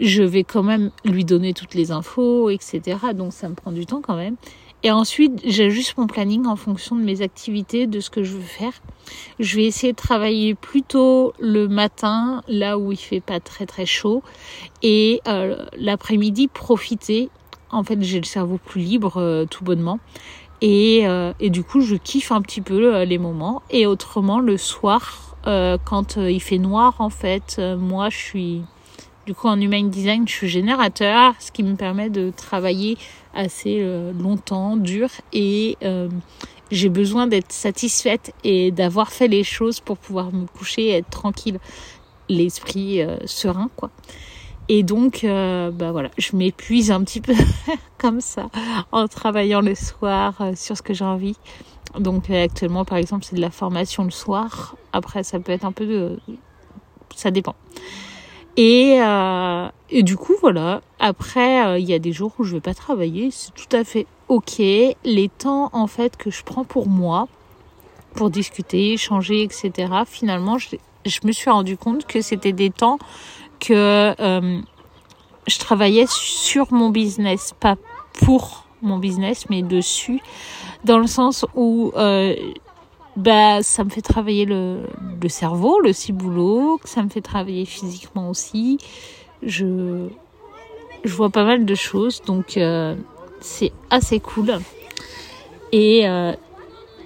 Je 0.00 0.22
vais 0.22 0.44
quand 0.44 0.62
même 0.62 0.90
lui 1.04 1.24
donner 1.24 1.54
toutes 1.54 1.74
les 1.74 1.90
infos, 1.90 2.50
etc. 2.50 2.98
Donc 3.14 3.32
ça 3.32 3.48
me 3.48 3.54
prend 3.54 3.72
du 3.72 3.86
temps 3.86 4.00
quand 4.00 4.16
même. 4.16 4.36
Et 4.84 4.92
ensuite, 4.92 5.40
j'ajuste 5.44 5.96
mon 5.98 6.06
planning 6.06 6.46
en 6.46 6.54
fonction 6.54 6.94
de 6.94 7.02
mes 7.02 7.20
activités, 7.20 7.88
de 7.88 7.98
ce 7.98 8.10
que 8.10 8.22
je 8.22 8.34
veux 8.34 8.40
faire. 8.40 8.72
Je 9.40 9.56
vais 9.56 9.64
essayer 9.64 9.92
de 9.92 9.96
travailler 9.96 10.54
plutôt 10.54 11.32
le 11.40 11.66
matin, 11.66 12.42
là 12.46 12.78
où 12.78 12.92
il 12.92 12.96
fait 12.96 13.20
pas 13.20 13.40
très 13.40 13.66
très 13.66 13.86
chaud, 13.86 14.22
et 14.82 15.20
euh, 15.26 15.66
l'après-midi 15.76 16.46
profiter. 16.46 17.28
En 17.70 17.82
fait, 17.82 18.00
j'ai 18.02 18.20
le 18.20 18.24
cerveau 18.24 18.58
plus 18.64 18.80
libre, 18.80 19.16
euh, 19.16 19.46
tout 19.46 19.64
bonnement. 19.64 19.98
Et, 20.60 21.02
euh, 21.06 21.32
et, 21.40 21.50
du 21.50 21.62
coup, 21.62 21.80
je 21.80 21.94
kiffe 21.94 22.32
un 22.32 22.42
petit 22.42 22.60
peu 22.60 22.94
euh, 22.94 23.04
les 23.04 23.18
moments. 23.18 23.62
Et 23.70 23.86
autrement, 23.86 24.40
le 24.40 24.56
soir, 24.56 25.36
euh, 25.46 25.78
quand 25.84 26.16
il 26.16 26.40
fait 26.40 26.58
noir, 26.58 26.96
en 26.98 27.10
fait, 27.10 27.60
moi, 27.78 28.10
je 28.10 28.16
suis 28.16 28.62
du 29.28 29.34
coup 29.34 29.46
en 29.46 29.60
human 29.60 29.90
design, 29.90 30.26
je 30.26 30.32
suis 30.32 30.48
générateur, 30.48 31.34
ce 31.38 31.52
qui 31.52 31.62
me 31.62 31.76
permet 31.76 32.08
de 32.08 32.32
travailler 32.34 32.96
assez 33.34 33.86
longtemps, 34.18 34.78
dur, 34.78 35.10
et 35.34 35.76
j'ai 36.70 36.88
besoin 36.88 37.26
d'être 37.26 37.52
satisfaite 37.52 38.32
et 38.42 38.70
d'avoir 38.70 39.12
fait 39.12 39.28
les 39.28 39.44
choses 39.44 39.80
pour 39.80 39.98
pouvoir 39.98 40.32
me 40.32 40.46
coucher 40.46 40.86
et 40.86 40.92
être 40.92 41.10
tranquille, 41.10 41.58
l'esprit 42.30 43.02
serein, 43.26 43.68
quoi. 43.76 43.90
Et 44.68 44.82
donc, 44.82 45.24
euh, 45.24 45.70
bah 45.70 45.92
voilà, 45.92 46.10
je 46.18 46.36
m'épuise 46.36 46.90
un 46.90 47.02
petit 47.02 47.22
peu 47.22 47.34
comme 47.98 48.20
ça 48.20 48.50
en 48.92 49.08
travaillant 49.08 49.62
le 49.62 49.74
soir 49.74 50.34
euh, 50.40 50.52
sur 50.54 50.76
ce 50.76 50.82
que 50.82 50.92
j'ai 50.92 51.04
envie. 51.04 51.36
Donc 51.98 52.28
euh, 52.28 52.44
actuellement, 52.44 52.84
par 52.84 52.98
exemple, 52.98 53.24
c'est 53.24 53.36
de 53.36 53.40
la 53.40 53.50
formation 53.50 54.04
le 54.04 54.10
soir. 54.10 54.76
Après, 54.92 55.22
ça 55.22 55.40
peut 55.40 55.52
être 55.52 55.64
un 55.64 55.72
peu 55.72 55.86
de... 55.86 56.20
Ça 57.16 57.30
dépend. 57.30 57.54
Et, 58.60 59.00
euh, 59.00 59.68
et 59.88 60.02
du 60.02 60.16
coup, 60.16 60.34
voilà. 60.40 60.80
Après, 60.98 61.80
il 61.80 61.88
y 61.88 61.94
a 61.94 62.00
des 62.00 62.12
jours 62.12 62.32
où 62.40 62.44
je 62.44 62.54
vais 62.54 62.60
pas 62.60 62.74
travailler. 62.74 63.30
C'est 63.30 63.54
tout 63.54 63.76
à 63.76 63.84
fait 63.84 64.06
ok. 64.26 64.58
Les 64.58 65.30
temps, 65.38 65.70
en 65.72 65.86
fait, 65.86 66.16
que 66.16 66.30
je 66.30 66.42
prends 66.42 66.64
pour 66.64 66.88
moi, 66.88 67.28
pour 68.14 68.30
discuter, 68.30 68.94
échanger, 68.94 69.44
etc. 69.44 69.92
Finalement, 70.06 70.58
je, 70.58 70.76
me 71.22 71.30
suis 71.30 71.48
rendu 71.48 71.76
compte 71.76 72.04
que 72.04 72.20
c'était 72.20 72.52
des 72.52 72.70
temps 72.70 72.98
que 73.60 74.12
euh, 74.20 74.60
je 75.46 75.58
travaillais 75.58 76.06
sur 76.08 76.72
mon 76.72 76.90
business, 76.90 77.54
pas 77.60 77.76
pour 78.12 78.64
mon 78.82 78.98
business, 78.98 79.46
mais 79.50 79.62
dessus, 79.62 80.20
dans 80.84 80.98
le 80.98 81.06
sens 81.06 81.46
où 81.54 81.92
euh, 81.96 82.34
bah, 83.18 83.64
ça 83.64 83.82
me 83.82 83.90
fait 83.90 84.00
travailler 84.00 84.44
le, 84.44 84.86
cerveau, 85.26 85.80
le 85.80 85.92
ciboulot, 85.92 86.80
ça 86.84 87.02
me 87.02 87.08
fait 87.08 87.20
travailler 87.20 87.64
physiquement 87.64 88.30
aussi. 88.30 88.78
Je, 89.42 90.06
je 91.02 91.14
vois 91.14 91.28
pas 91.28 91.44
mal 91.44 91.64
de 91.64 91.74
choses, 91.74 92.22
donc 92.22 92.56
euh, 92.56 92.94
c'est 93.40 93.72
assez 93.90 94.20
cool. 94.20 94.60
Et 95.72 96.08
euh, 96.08 96.32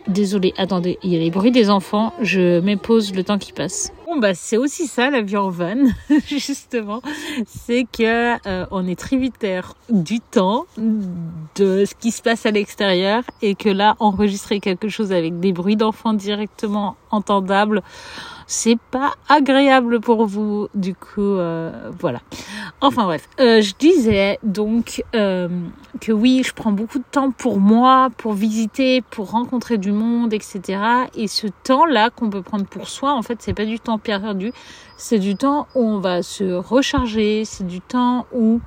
désolé, 0.07 0.53
attendez, 0.59 0.99
il 1.03 1.15
y 1.15 1.17
a 1.17 1.19
les 1.19 1.31
bruits 1.31 1.51
des 1.51 1.71
enfants, 1.71 2.13
je 2.21 2.61
m'épose 2.61 3.15
le 3.15 3.25
temps 3.25 3.39
qui 3.39 3.55
passe 3.55 3.91
bah 4.17 4.35
c'est 4.35 4.57
aussi 4.57 4.87
ça 4.87 5.11
la 5.11 5.23
vie 5.23 5.37
en 5.37 5.51
van, 5.51 5.85
justement, 6.27 7.03
c'est 7.47 7.85
que 7.85 8.37
euh, 8.47 8.67
on 8.71 8.87
est 8.87 8.99
tributaire 8.99 9.75
du 9.89 10.21
temps, 10.21 10.67
de 10.77 11.85
ce 11.85 11.95
qui 11.95 12.11
se 12.11 12.23
passe 12.23 12.47
à 12.47 12.51
l'extérieur, 12.51 13.23
et 13.43 13.55
que 13.55 13.69
là 13.69 13.97
enregistrer 13.99 14.61
quelque 14.61 14.89
chose 14.89 15.13
avec 15.13 15.41
des 15.41 15.53
bruits 15.53 15.77
d'enfants 15.77 16.15
directement 16.15 16.97
entendables, 17.11 17.83
c'est 18.47 18.79
pas 18.91 19.15
agréable 19.29 20.01
pour 20.01 20.27
vous. 20.27 20.69
Du 20.75 20.95
coup, 20.95 21.21
euh, 21.21 21.91
voilà. 21.99 22.21
Enfin 22.81 23.05
bref, 23.05 23.29
euh, 23.41 23.61
je 23.61 23.75
disais 23.79 24.39
donc 24.43 25.03
que 26.01 26.13
oui, 26.13 26.43
je 26.45 26.53
prends 26.53 26.73
beaucoup 26.73 26.99
de 26.99 27.05
temps 27.11 27.31
pour 27.31 27.61
moi, 27.61 28.09
pour 28.17 28.33
visiter, 28.33 29.03
pour 29.03 29.31
rencontrer 29.31 29.79
du 29.79 29.93
monde, 29.93 30.33
etc. 30.33 30.81
Et 31.15 31.29
ce 31.29 31.47
temps-là 31.65 32.11
qu'on 32.11 32.29
peut 32.29 32.43
prendre 32.43 32.67
pour 32.67 32.89
soi, 32.89 33.13
en 33.13 33.23
fait, 33.23 33.39
c'est 33.41 33.55
pas 33.55 33.65
du 33.65 33.79
temps 33.79 33.99
perdu, 34.03 34.53
c'est 34.97 35.19
du 35.19 35.37
temps 35.37 35.67
où 35.75 35.83
on 35.83 35.99
va 35.99 36.23
se 36.23 36.45
recharger, 36.45 37.45
c'est 37.45 37.67
du 37.67 37.81
temps 37.81 38.27
où 38.33 38.61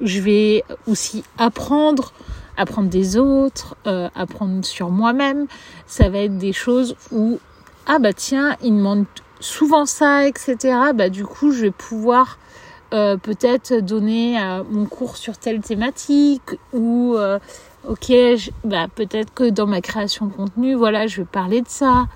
je 0.00 0.20
vais 0.20 0.64
aussi 0.86 1.24
apprendre 1.38 2.12
apprendre 2.60 2.90
des 2.90 3.16
autres, 3.16 3.76
euh, 3.86 4.08
apprendre 4.14 4.64
sur 4.64 4.90
moi-même. 4.90 5.46
Ça 5.86 6.08
va 6.08 6.18
être 6.18 6.36
des 6.36 6.52
choses 6.52 6.94
où 7.10 7.38
ah 7.86 7.98
bah 7.98 8.12
tiens, 8.12 8.56
il 8.62 8.74
me 8.74 9.04
souvent 9.40 9.86
ça, 9.86 10.26
etc. 10.26 10.56
Bah 10.94 11.08
du 11.08 11.24
coup, 11.24 11.52
je 11.52 11.62
vais 11.62 11.70
pouvoir 11.70 12.38
euh, 12.92 13.16
peut-être 13.16 13.74
donner 13.80 14.40
euh, 14.40 14.62
mon 14.68 14.84
cours 14.84 15.16
sur 15.16 15.38
telle 15.38 15.60
thématique 15.60 16.58
ou 16.72 17.16
ok, 17.88 18.12
bah 18.64 18.86
peut-être 18.94 19.32
que 19.32 19.48
dans 19.48 19.66
ma 19.66 19.80
création 19.80 20.26
de 20.26 20.32
contenu, 20.32 20.74
voilà, 20.74 21.06
je 21.06 21.22
vais 21.22 21.28
parler 21.30 21.62
de 21.62 21.68
ça. 21.68 22.06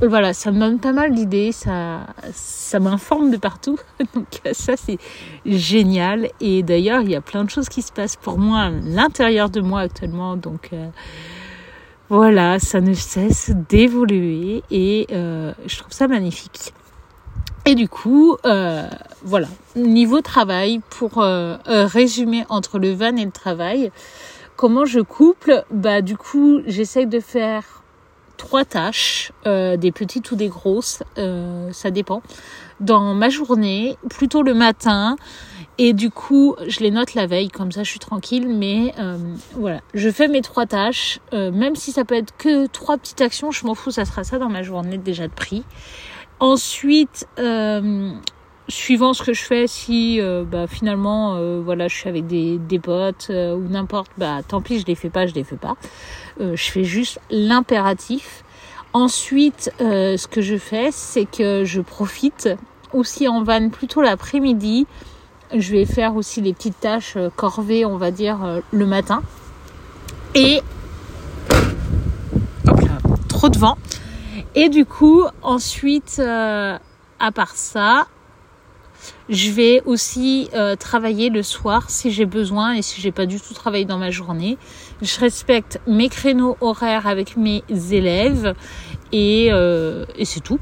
Voilà, 0.00 0.34
ça 0.34 0.50
me 0.50 0.58
donne 0.58 0.80
pas 0.80 0.92
mal 0.92 1.14
d'idées, 1.14 1.52
ça, 1.52 2.00
ça 2.32 2.78
m'informe 2.80 3.30
de 3.30 3.36
partout. 3.36 3.78
Donc 4.14 4.40
ça 4.52 4.76
c'est 4.76 4.98
génial. 5.46 6.28
Et 6.40 6.62
d'ailleurs, 6.62 7.02
il 7.02 7.10
y 7.10 7.16
a 7.16 7.20
plein 7.20 7.44
de 7.44 7.50
choses 7.50 7.68
qui 7.68 7.80
se 7.80 7.92
passent 7.92 8.16
pour 8.16 8.38
moi 8.38 8.60
à 8.60 8.70
l'intérieur 8.70 9.50
de 9.50 9.60
moi 9.60 9.80
actuellement. 9.80 10.36
Donc 10.36 10.72
voilà, 12.10 12.58
ça 12.58 12.82
ne 12.82 12.92
cesse 12.92 13.50
d'évoluer 13.68 14.62
et 14.70 15.06
euh, 15.10 15.54
je 15.66 15.78
trouve 15.78 15.92
ça 15.92 16.06
magnifique. 16.06 16.74
Et 17.64 17.74
du 17.74 17.88
coup, 17.88 18.36
euh, 18.44 18.86
voilà, 19.22 19.48
niveau 19.74 20.20
travail, 20.20 20.80
pour 20.90 21.22
euh, 21.22 21.56
résumer 21.66 22.44
entre 22.50 22.78
le 22.78 22.92
van 22.92 23.16
et 23.16 23.24
le 23.24 23.30
travail, 23.30 23.90
comment 24.54 24.84
je 24.84 25.00
couple? 25.00 25.64
Bah 25.70 26.02
du 26.02 26.18
coup, 26.18 26.60
j'essaye 26.66 27.06
de 27.06 27.20
faire 27.20 27.82
trois 28.36 28.64
tâches, 28.64 29.32
des 29.44 29.92
petites 29.92 30.30
ou 30.30 30.36
des 30.36 30.48
grosses, 30.48 31.02
ça 31.16 31.90
dépend, 31.90 32.22
dans 32.80 33.14
ma 33.14 33.28
journée, 33.28 33.96
plutôt 34.10 34.42
le 34.42 34.54
matin. 34.54 35.16
Et 35.76 35.92
du 35.92 36.10
coup, 36.10 36.54
je 36.68 36.80
les 36.80 36.90
note 36.90 37.14
la 37.14 37.26
veille, 37.26 37.48
comme 37.48 37.72
ça 37.72 37.82
je 37.82 37.90
suis 37.90 37.98
tranquille. 37.98 38.48
Mais 38.48 38.94
euh, 39.00 39.16
voilà, 39.54 39.80
je 39.92 40.08
fais 40.08 40.28
mes 40.28 40.40
trois 40.40 40.66
tâches. 40.66 41.18
Euh, 41.32 41.50
même 41.50 41.74
si 41.74 41.90
ça 41.90 42.04
peut 42.04 42.14
être 42.14 42.36
que 42.36 42.66
trois 42.66 42.96
petites 42.96 43.20
actions, 43.20 43.50
je 43.50 43.66
m'en 43.66 43.74
fous, 43.74 43.90
ça 43.90 44.04
sera 44.04 44.22
ça 44.22 44.38
dans 44.38 44.48
ma 44.48 44.62
journée 44.62 44.98
déjà 44.98 45.26
de 45.26 45.32
prix. 45.32 45.64
Ensuite, 46.38 47.26
euh, 47.40 48.12
suivant 48.68 49.14
ce 49.14 49.24
que 49.24 49.32
je 49.32 49.42
fais, 49.42 49.66
si 49.66 50.20
euh, 50.20 50.44
bah, 50.44 50.68
finalement, 50.68 51.34
euh, 51.34 51.60
voilà, 51.64 51.88
je 51.88 51.96
suis 51.96 52.08
avec 52.08 52.26
des, 52.28 52.58
des 52.58 52.78
potes 52.78 53.30
ou 53.30 53.68
n'importe, 53.68 54.10
bah 54.16 54.42
tant 54.46 54.60
pis, 54.60 54.78
je 54.78 54.86
les 54.86 54.94
fais 54.94 55.10
pas, 55.10 55.26
je 55.26 55.34
les 55.34 55.44
fais 55.44 55.56
pas. 55.56 55.76
Je 56.38 56.70
fais 56.70 56.84
juste 56.84 57.20
l'impératif. 57.30 58.44
Ensuite, 58.92 59.72
ce 59.78 60.26
que 60.26 60.40
je 60.40 60.56
fais, 60.56 60.90
c'est 60.92 61.24
que 61.26 61.64
je 61.64 61.80
profite 61.80 62.48
aussi 62.92 63.26
en 63.28 63.42
van 63.42 63.68
plutôt 63.70 64.02
l'après-midi 64.02 64.86
je 65.52 65.72
vais 65.72 65.84
faire 65.84 66.16
aussi 66.16 66.40
les 66.40 66.52
petites 66.52 66.78
tâches 66.80 67.14
euh, 67.16 67.30
corvées, 67.34 67.84
on 67.84 67.96
va 67.96 68.10
dire, 68.10 68.44
euh, 68.44 68.60
le 68.72 68.86
matin. 68.86 69.22
Et 70.34 70.62
hop 72.66 72.80
là, 72.80 72.98
trop 73.28 73.48
de 73.48 73.58
vent. 73.58 73.78
Et 74.54 74.68
du 74.68 74.84
coup, 74.84 75.24
ensuite, 75.42 76.16
euh, 76.18 76.78
à 77.20 77.32
part 77.32 77.54
ça, 77.54 78.06
je 79.28 79.50
vais 79.50 79.82
aussi 79.86 80.48
travailler 80.78 81.30
le 81.30 81.42
soir 81.42 81.90
si 81.90 82.10
j'ai 82.10 82.26
besoin 82.26 82.74
et 82.74 82.82
si 82.82 83.00
j'ai 83.00 83.12
pas 83.12 83.26
du 83.26 83.40
tout 83.40 83.54
travaillé 83.54 83.84
dans 83.84 83.98
ma 83.98 84.10
journée. 84.10 84.58
Je 85.02 85.20
respecte 85.20 85.80
mes 85.86 86.08
créneaux 86.08 86.56
horaires 86.60 87.06
avec 87.06 87.36
mes 87.36 87.62
élèves 87.90 88.54
et, 89.12 89.46
et 89.48 90.24
c'est 90.24 90.40
tout. 90.40 90.58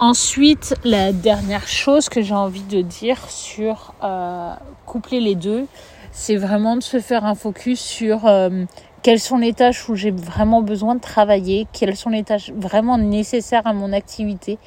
Ensuite, 0.00 0.76
la 0.84 1.12
dernière 1.12 1.66
chose 1.66 2.08
que 2.08 2.22
j'ai 2.22 2.34
envie 2.34 2.62
de 2.62 2.82
dire 2.82 3.18
sur 3.28 3.94
euh, 4.04 4.54
coupler 4.86 5.18
les 5.18 5.34
deux, 5.34 5.66
c'est 6.12 6.36
vraiment 6.36 6.76
de 6.76 6.84
se 6.84 7.00
faire 7.00 7.24
un 7.24 7.34
focus 7.34 7.80
sur 7.80 8.24
euh, 8.26 8.64
quelles 9.02 9.18
sont 9.18 9.38
les 9.38 9.52
tâches 9.52 9.88
où 9.88 9.96
j'ai 9.96 10.12
vraiment 10.12 10.62
besoin 10.62 10.94
de 10.94 11.00
travailler, 11.00 11.66
quelles 11.72 11.96
sont 11.96 12.10
les 12.10 12.22
tâches 12.22 12.52
vraiment 12.52 12.96
nécessaires 12.96 13.66
à 13.66 13.72
mon 13.72 13.92
activité 13.92 14.60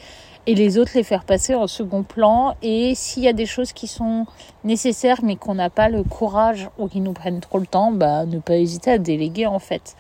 et 0.47 0.55
les 0.55 0.77
autres 0.77 0.91
les 0.95 1.03
faire 1.03 1.23
passer 1.23 1.55
en 1.55 1.67
second 1.67 2.03
plan 2.03 2.55
et 2.61 2.95
s'il 2.95 3.23
y 3.23 3.27
a 3.27 3.33
des 3.33 3.45
choses 3.45 3.73
qui 3.73 3.87
sont 3.87 4.25
nécessaires 4.63 5.19
mais 5.23 5.35
qu'on 5.35 5.55
n'a 5.55 5.69
pas 5.69 5.89
le 5.89 6.03
courage 6.03 6.69
ou 6.77 6.87
qui 6.87 6.99
nous 6.99 7.13
prennent 7.13 7.39
trop 7.39 7.59
le 7.59 7.67
temps, 7.67 7.91
bah 7.91 8.25
ne 8.25 8.39
pas 8.39 8.55
hésiter 8.55 8.91
à 8.91 8.97
déléguer 8.97 9.45
en 9.45 9.59
fait. 9.59 9.95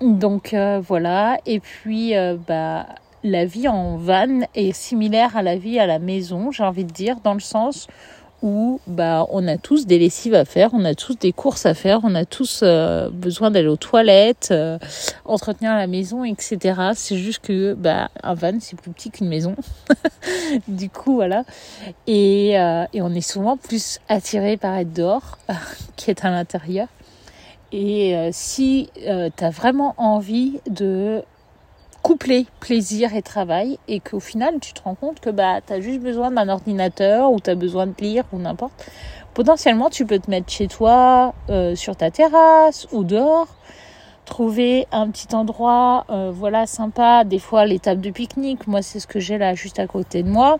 Donc 0.00 0.54
euh, 0.54 0.80
voilà 0.80 1.38
et 1.46 1.60
puis 1.60 2.16
euh, 2.16 2.36
bah 2.46 2.86
la 3.22 3.44
vie 3.44 3.68
en 3.68 3.96
van 3.96 4.40
est 4.54 4.72
similaire 4.72 5.36
à 5.36 5.42
la 5.42 5.56
vie 5.56 5.78
à 5.78 5.86
la 5.86 5.98
maison, 5.98 6.50
j'ai 6.50 6.62
envie 6.62 6.84
de 6.84 6.92
dire, 6.92 7.16
dans 7.22 7.34
le 7.34 7.40
sens 7.40 7.86
où 8.42 8.80
bah 8.86 9.26
on 9.30 9.46
a 9.48 9.56
tous 9.56 9.86
des 9.86 9.98
lessives 9.98 10.34
à 10.34 10.44
faire, 10.44 10.70
on 10.72 10.84
a 10.84 10.94
tous 10.94 11.18
des 11.18 11.32
courses 11.32 11.66
à 11.66 11.74
faire, 11.74 12.00
on 12.04 12.14
a 12.14 12.24
tous 12.24 12.60
euh, 12.62 13.10
besoin 13.10 13.50
d'aller 13.50 13.68
aux 13.68 13.76
toilettes, 13.76 14.48
euh, 14.50 14.78
entretenir 15.24 15.74
la 15.74 15.86
maison, 15.86 16.24
etc. 16.24 16.58
C'est 16.94 17.16
juste 17.16 17.40
que 17.40 17.74
bah 17.74 18.10
un 18.22 18.34
van 18.34 18.58
c'est 18.60 18.78
plus 18.78 18.90
petit 18.90 19.10
qu'une 19.10 19.28
maison, 19.28 19.56
du 20.68 20.88
coup 20.88 21.14
voilà. 21.14 21.44
Et, 22.06 22.58
euh, 22.58 22.84
et 22.92 23.02
on 23.02 23.10
est 23.14 23.20
souvent 23.20 23.56
plus 23.56 23.98
attiré 24.08 24.56
par 24.56 24.76
être 24.76 24.92
dehors 24.92 25.38
qu'être 25.96 26.24
à 26.24 26.30
l'intérieur. 26.30 26.88
Et 27.72 28.30
si 28.32 28.90
tu 28.96 29.44
as 29.44 29.50
vraiment 29.50 29.94
envie 29.96 30.58
de 30.68 31.22
coupler 32.02 32.46
plaisir 32.60 33.14
et 33.14 33.22
travail 33.22 33.78
et 33.88 34.00
qu'au 34.00 34.20
final 34.20 34.54
tu 34.60 34.72
te 34.72 34.82
rends 34.82 34.94
compte 34.94 35.20
que 35.20 35.30
bah 35.30 35.60
tu 35.66 35.72
as 35.72 35.80
juste 35.80 36.00
besoin 36.00 36.30
d'un 36.30 36.48
ordinateur 36.48 37.30
ou 37.30 37.40
tu 37.40 37.50
as 37.50 37.54
besoin 37.54 37.86
de 37.86 37.94
lire 38.00 38.24
ou 38.32 38.38
n'importe. 38.38 38.72
Potentiellement 39.34 39.90
tu 39.90 40.06
peux 40.06 40.18
te 40.18 40.30
mettre 40.30 40.50
chez 40.50 40.66
toi 40.66 41.34
euh, 41.50 41.74
sur 41.74 41.96
ta 41.96 42.10
terrasse 42.10 42.86
ou 42.92 43.04
dehors 43.04 43.48
trouver 44.24 44.86
un 44.92 45.10
petit 45.10 45.34
endroit 45.34 46.06
euh, 46.10 46.30
voilà 46.32 46.66
sympa 46.66 47.24
des 47.24 47.38
fois 47.38 47.66
les 47.66 47.78
tables 47.78 48.00
de 48.00 48.10
pique-nique. 48.10 48.66
Moi 48.66 48.80
c'est 48.82 49.00
ce 49.00 49.06
que 49.06 49.20
j'ai 49.20 49.36
là 49.36 49.54
juste 49.54 49.78
à 49.78 49.86
côté 49.86 50.22
de 50.22 50.30
moi. 50.30 50.58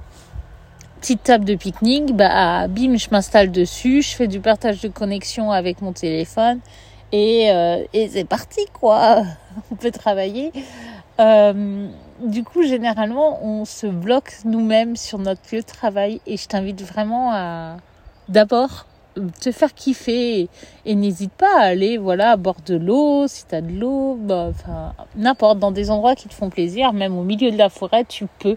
Petite 1.01 1.23
table 1.23 1.47
de 1.47 1.55
pique-nique 1.55 2.15
bah 2.15 2.69
bim 2.69 2.97
je 2.97 3.09
m'installe 3.11 3.51
dessus 3.51 4.03
je 4.03 4.15
fais 4.15 4.29
du 4.29 4.41
partage 4.41 4.83
de 4.83 4.89
connexion 4.89 5.51
avec 5.51 5.81
mon 5.81 5.93
téléphone 5.95 6.61
et, 7.13 7.51
euh, 7.51 7.83
et 7.95 8.09
c'est 8.09 8.25
parti 8.25 8.61
quoi. 8.79 9.23
On 9.73 9.77
peut 9.77 9.91
travailler 9.91 10.53
euh, 11.21 11.89
du 12.25 12.45
coup, 12.45 12.63
généralement, 12.63 13.45
on 13.45 13.65
se 13.65 13.87
bloque 13.87 14.33
nous-mêmes 14.45 14.97
sur 14.97 15.19
notre 15.19 15.43
lieu 15.53 15.61
de 15.61 15.67
travail 15.67 16.21
et 16.27 16.37
je 16.37 16.47
t'invite 16.47 16.83
vraiment 16.83 17.31
à 17.33 17.77
d'abord 18.29 18.87
te 19.41 19.51
faire 19.51 19.75
kiffer 19.75 20.49
et, 20.87 20.95
n'hésite 20.95 21.33
pas 21.33 21.59
à 21.59 21.65
aller 21.65 21.99
voilà 21.99 22.31
à 22.31 22.37
bord 22.37 22.59
de 22.65 22.77
l'eau 22.77 23.27
si 23.27 23.45
tu 23.45 23.55
as 23.57 23.61
de 23.61 23.73
l'eau 23.73 24.15
bah, 24.15 24.53
n'importe 25.17 25.59
dans 25.59 25.73
des 25.73 25.91
endroits 25.91 26.15
qui 26.15 26.29
te 26.29 26.35
font 26.35 26.49
plaisir 26.49 26.93
même 26.93 27.19
au 27.19 27.25
milieu 27.25 27.51
de 27.51 27.57
la 27.57 27.69
forêt 27.69 28.05
tu 28.05 28.27
peux. 28.39 28.57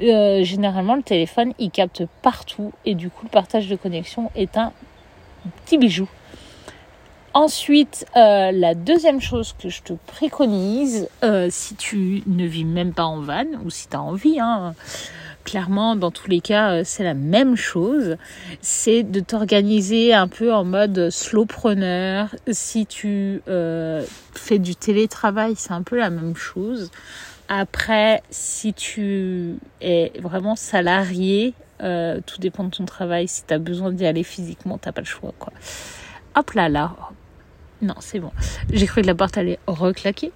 Euh, 0.00 0.44
généralement 0.44 0.94
le 0.94 1.02
téléphone 1.02 1.52
il 1.58 1.72
capte 1.72 2.04
partout 2.22 2.72
et 2.86 2.94
du 2.94 3.10
coup 3.10 3.24
le 3.24 3.30
partage 3.30 3.66
de 3.66 3.74
connexion 3.74 4.30
est 4.36 4.56
un 4.56 4.72
petit 5.64 5.78
bijou 5.78 6.08
Ensuite, 7.34 8.06
euh, 8.16 8.50
la 8.52 8.74
deuxième 8.74 9.20
chose 9.20 9.54
que 9.58 9.68
je 9.68 9.82
te 9.82 9.92
préconise, 9.92 11.08
euh, 11.22 11.48
si 11.50 11.74
tu 11.74 12.22
ne 12.26 12.46
vis 12.46 12.64
même 12.64 12.92
pas 12.94 13.04
en 13.04 13.20
van 13.20 13.44
ou 13.64 13.70
si 13.70 13.86
tu 13.86 13.96
as 13.96 14.02
envie, 14.02 14.40
hein, 14.40 14.74
clairement, 15.44 15.94
dans 15.94 16.10
tous 16.10 16.28
les 16.28 16.40
cas, 16.40 16.70
euh, 16.72 16.82
c'est 16.84 17.04
la 17.04 17.12
même 17.12 17.54
chose, 17.54 18.16
c'est 18.62 19.02
de 19.02 19.20
t'organiser 19.20 20.14
un 20.14 20.26
peu 20.26 20.54
en 20.54 20.64
mode 20.64 21.10
slowpreneur. 21.10 22.34
Si 22.50 22.86
tu 22.86 23.42
fais 24.34 24.58
du 24.58 24.74
télétravail, 24.74 25.54
c'est 25.56 25.72
un 25.72 25.82
peu 25.82 25.98
la 25.98 26.10
même 26.10 26.34
chose. 26.34 26.90
Après, 27.48 28.22
si 28.30 28.72
tu 28.72 29.56
es 29.80 30.12
vraiment 30.18 30.56
salarié, 30.56 31.52
tout 31.78 32.40
dépend 32.40 32.64
de 32.64 32.70
ton 32.70 32.84
travail. 32.86 33.28
Si 33.28 33.44
tu 33.46 33.54
as 33.54 33.58
besoin 33.58 33.92
d'y 33.92 34.06
aller 34.06 34.24
physiquement, 34.24 34.78
t'as 34.78 34.92
pas 34.92 35.02
le 35.02 35.06
choix, 35.06 35.32
quoi. 35.38 35.52
Hop 36.34 36.52
là, 36.52 36.68
là, 36.68 36.94
non, 37.80 37.94
c'est 38.00 38.18
bon. 38.18 38.32
J'ai 38.72 38.86
cru 38.86 39.02
que 39.02 39.06
la 39.06 39.14
porte 39.14 39.38
allait 39.38 39.58
reclaquer. 39.66 40.32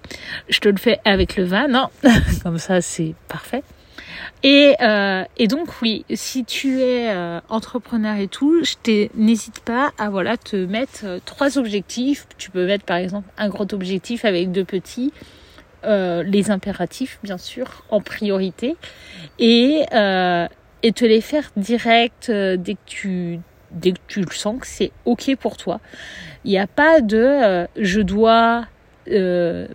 Je 0.49 0.59
te 0.59 0.69
le 0.69 0.77
fais 0.77 0.99
avec 1.03 1.35
le 1.35 1.43
van. 1.43 1.67
Non, 1.67 1.89
comme 2.43 2.57
ça, 2.57 2.81
c'est 2.81 3.15
parfait. 3.27 3.63
Et, 4.43 4.75
euh, 4.81 5.23
et 5.37 5.47
donc 5.47 5.81
oui, 5.81 6.05
si 6.13 6.43
tu 6.43 6.81
es 6.81 7.09
euh, 7.09 7.39
entrepreneur 7.49 8.17
et 8.17 8.27
tout, 8.27 8.63
je 8.63 9.07
n'hésite 9.15 9.61
pas 9.61 9.91
à 9.97 10.09
voilà 10.09 10.35
te 10.35 10.55
mettre 10.55 11.01
euh, 11.05 11.19
trois 11.23 11.57
objectifs. 11.57 12.27
Tu 12.37 12.49
peux 12.49 12.65
mettre 12.65 12.83
par 12.83 12.97
exemple 12.97 13.29
un 13.37 13.47
gros 13.49 13.67
objectif 13.73 14.25
avec 14.25 14.51
deux 14.51 14.65
petits, 14.65 15.13
les 15.85 16.49
impératifs 16.49 17.19
bien 17.23 17.37
sûr 17.37 17.83
en 17.89 17.99
priorité, 17.99 18.75
et 19.39 19.83
et 20.85 20.91
te 20.91 21.05
les 21.05 21.21
faire 21.21 21.49
direct 21.55 22.29
dès 22.29 22.73
que 22.73 22.79
tu 22.85 23.39
dès 23.73 23.91
que 23.91 23.99
tu 24.07 24.21
le 24.21 24.31
sens 24.31 24.59
que 24.59 24.67
c'est 24.67 24.91
ok 25.05 25.35
pour 25.35 25.57
toi. 25.57 25.79
Il 26.45 26.51
n'y 26.51 26.59
a 26.59 26.67
pas 26.67 27.01
de 27.01 27.17
euh, 27.17 27.67
je 27.75 28.01
dois, 28.01 28.65
euh, 29.09 29.67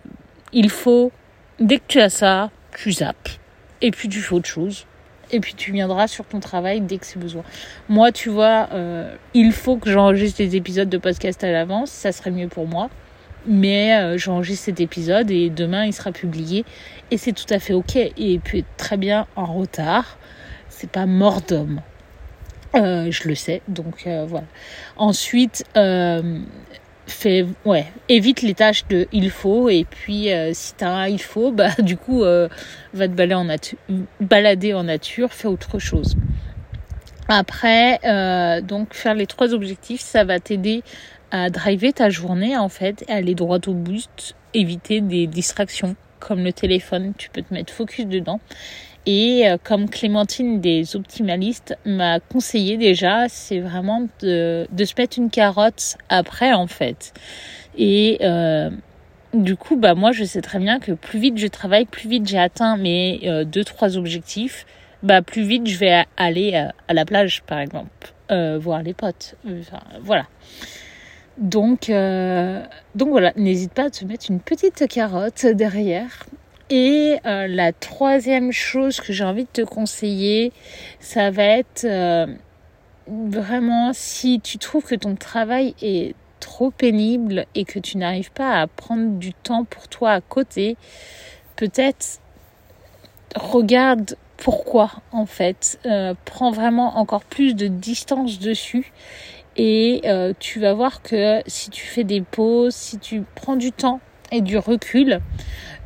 il 0.53 0.69
faut. 0.69 1.11
Dès 1.59 1.77
que 1.77 1.83
tu 1.87 1.99
as 1.99 2.09
ça, 2.09 2.51
tu 2.75 2.91
zappes. 2.91 3.29
Et 3.81 3.91
puis 3.91 4.07
tu 4.07 4.19
fais 4.19 4.33
autre 4.33 4.47
chose. 4.47 4.85
Et 5.31 5.39
puis 5.39 5.53
tu 5.53 5.71
viendras 5.71 6.07
sur 6.07 6.25
ton 6.25 6.39
travail 6.39 6.81
dès 6.81 6.97
que 6.97 7.05
c'est 7.05 7.19
besoin. 7.19 7.43
Moi, 7.87 8.11
tu 8.11 8.29
vois, 8.29 8.69
euh, 8.71 9.13
il 9.33 9.51
faut 9.51 9.77
que 9.77 9.91
j'enregistre 9.91 10.39
des 10.39 10.55
épisodes 10.55 10.89
de 10.89 10.97
podcast 10.97 11.43
à 11.43 11.51
l'avance. 11.51 11.91
Ça 11.91 12.11
serait 12.11 12.31
mieux 12.31 12.47
pour 12.47 12.67
moi. 12.67 12.89
Mais 13.45 14.17
j'enregistre 14.17 14.65
cet 14.65 14.81
épisode 14.81 15.31
et 15.31 15.49
demain 15.49 15.85
il 15.85 15.93
sera 15.93 16.11
publié. 16.11 16.65
Et 17.09 17.17
c'est 17.17 17.31
tout 17.31 17.51
à 17.51 17.59
fait 17.59 17.73
ok. 17.73 17.95
Et 17.95 18.35
être 18.35 18.65
très 18.77 18.97
bien 18.97 19.27
en 19.35 19.45
retard. 19.45 20.17
C'est 20.69 20.89
pas 20.89 21.05
mort 21.05 21.41
d'homme. 21.41 21.81
Euh, 22.75 23.09
je 23.09 23.27
le 23.27 23.35
sais, 23.35 23.61
donc 23.67 24.03
euh, 24.05 24.25
voilà. 24.27 24.45
Ensuite, 24.95 25.65
euh, 25.75 26.39
fais, 27.07 27.45
ouais, 27.65 27.85
évite 28.09 28.41
les 28.43 28.53
tâches 28.53 28.87
de 28.87 29.07
il 29.11 29.31
faut 29.31 29.69
et 29.69 29.85
puis 29.89 30.29
si 30.53 30.75
t'as 30.75 30.89
un 30.89 31.07
il 31.07 31.21
faut, 31.21 31.51
bah 31.51 31.71
du 31.79 31.97
coup 31.97 32.21
va 32.21 33.07
te 33.07 33.13
balader 33.13 33.33
en, 33.33 33.47
balader 34.19 34.73
en 34.73 34.83
nature, 34.83 35.33
fais 35.33 35.47
autre 35.47 35.79
chose. 35.79 36.15
Après, 37.27 37.99
donc 38.61 38.93
faire 38.93 39.15
les 39.15 39.25
trois 39.25 39.53
objectifs, 39.53 40.01
ça 40.01 40.23
va 40.23 40.39
t'aider 40.39 40.83
à 41.31 41.49
driver 41.49 41.93
ta 41.93 42.09
journée 42.09 42.55
en 42.55 42.69
fait, 42.69 43.03
et 43.07 43.11
aller 43.11 43.33
droit 43.33 43.59
au 43.67 43.73
but, 43.73 44.35
éviter 44.53 45.01
des 45.01 45.25
distractions 45.25 45.95
comme 46.19 46.43
le 46.43 46.53
téléphone, 46.53 47.13
tu 47.17 47.29
peux 47.29 47.41
te 47.41 47.53
mettre 47.53 47.73
focus 47.73 48.05
dedans 48.05 48.39
et 49.09 49.49
euh, 49.49 49.57
comme 49.63 49.89
Clémentine 49.89 50.61
des 50.61 50.95
optimalistes 50.95 51.75
m'a 51.83 52.19
conseillé 52.19 52.77
déjà, 52.77 53.27
c'est 53.27 53.59
vraiment 53.59 54.07
de, 54.21 54.67
se 54.77 54.93
mettre 54.99 55.17
une 55.17 55.31
carotte 55.31 55.97
après 56.09 56.53
en 56.53 56.67
fait. 56.67 57.11
Et 57.75 58.19
euh, 58.21 58.69
du 59.33 59.55
coup, 59.55 59.77
bah 59.77 59.95
moi 59.95 60.11
je 60.11 60.23
sais 60.23 60.41
très 60.41 60.59
bien 60.59 60.79
que 60.79 60.91
plus 60.91 61.17
vite 61.17 61.39
je 61.39 61.47
travaille, 61.47 61.85
plus 61.85 62.07
vite 62.07 62.27
j'ai 62.27 62.37
atteint 62.37 62.77
mes 62.77 63.21
euh, 63.23 63.45
deux 63.45 63.63
trois 63.63 63.97
objectifs, 63.97 64.67
bah 65.01 65.23
plus 65.23 65.41
vite 65.41 65.65
je 65.65 65.79
vais 65.79 66.05
aller 66.15 66.55
à, 66.55 66.75
à 66.87 66.93
la 66.93 67.03
plage 67.03 67.41
par 67.47 67.57
exemple, 67.57 68.13
euh, 68.29 68.59
voir 68.61 68.83
les 68.83 68.93
potes. 68.93 69.33
Voilà. 70.03 70.27
Donc, 71.39 71.89
euh, 71.89 72.61
donc 72.95 73.09
voilà, 73.09 73.31
n'hésite 73.37 73.71
pas 73.71 73.85
à 73.85 73.89
te 73.89 74.03
mettre 74.03 74.25
une 74.29 74.41
petite 74.41 74.87
carotte 74.89 75.45
derrière 75.45 76.25
et 76.69 77.17
euh, 77.25 77.47
la 77.47 77.73
troisième 77.73 78.51
chose 78.51 79.01
que 79.01 79.11
j'ai 79.11 79.23
envie 79.23 79.45
de 79.45 79.49
te 79.51 79.61
conseiller, 79.61 80.51
ça 80.99 81.31
va 81.31 81.43
être 81.43 81.85
euh, 81.85 82.27
vraiment 83.07 83.91
si 83.93 84.39
tu 84.39 84.59
trouves 84.59 84.83
que 84.83 84.95
ton 84.95 85.15
travail 85.15 85.73
est 85.81 86.15
trop 86.39 86.69
pénible 86.69 87.45
et 87.55 87.65
que 87.65 87.79
tu 87.79 87.97
n'arrives 87.97 88.31
pas 88.31 88.59
à 88.59 88.67
prendre 88.67 89.17
du 89.17 89.33
temps 89.33 89.65
pour 89.65 89.87
toi 89.87 90.11
à 90.11 90.21
côté, 90.21 90.77
peut-être 91.55 92.19
regarde 93.35 94.15
pourquoi 94.37 94.91
en 95.11 95.25
fait. 95.25 95.79
Euh, 95.85 96.13
prends 96.25 96.51
vraiment 96.51 96.97
encore 96.99 97.23
plus 97.23 97.55
de 97.55 97.67
distance 97.67 98.39
dessus 98.39 98.93
et 99.57 100.03
tu 100.39 100.61
vas 100.61 100.73
voir 100.73 101.01
que 101.01 101.41
si 101.45 101.69
tu 101.69 101.85
fais 101.85 102.05
des 102.05 102.21
pauses, 102.21 102.75
si 102.75 102.97
tu 102.97 103.23
prends 103.35 103.57
du 103.57 103.73
temps 103.73 103.99
et 104.31 104.39
du 104.39 104.57
recul, 104.57 105.19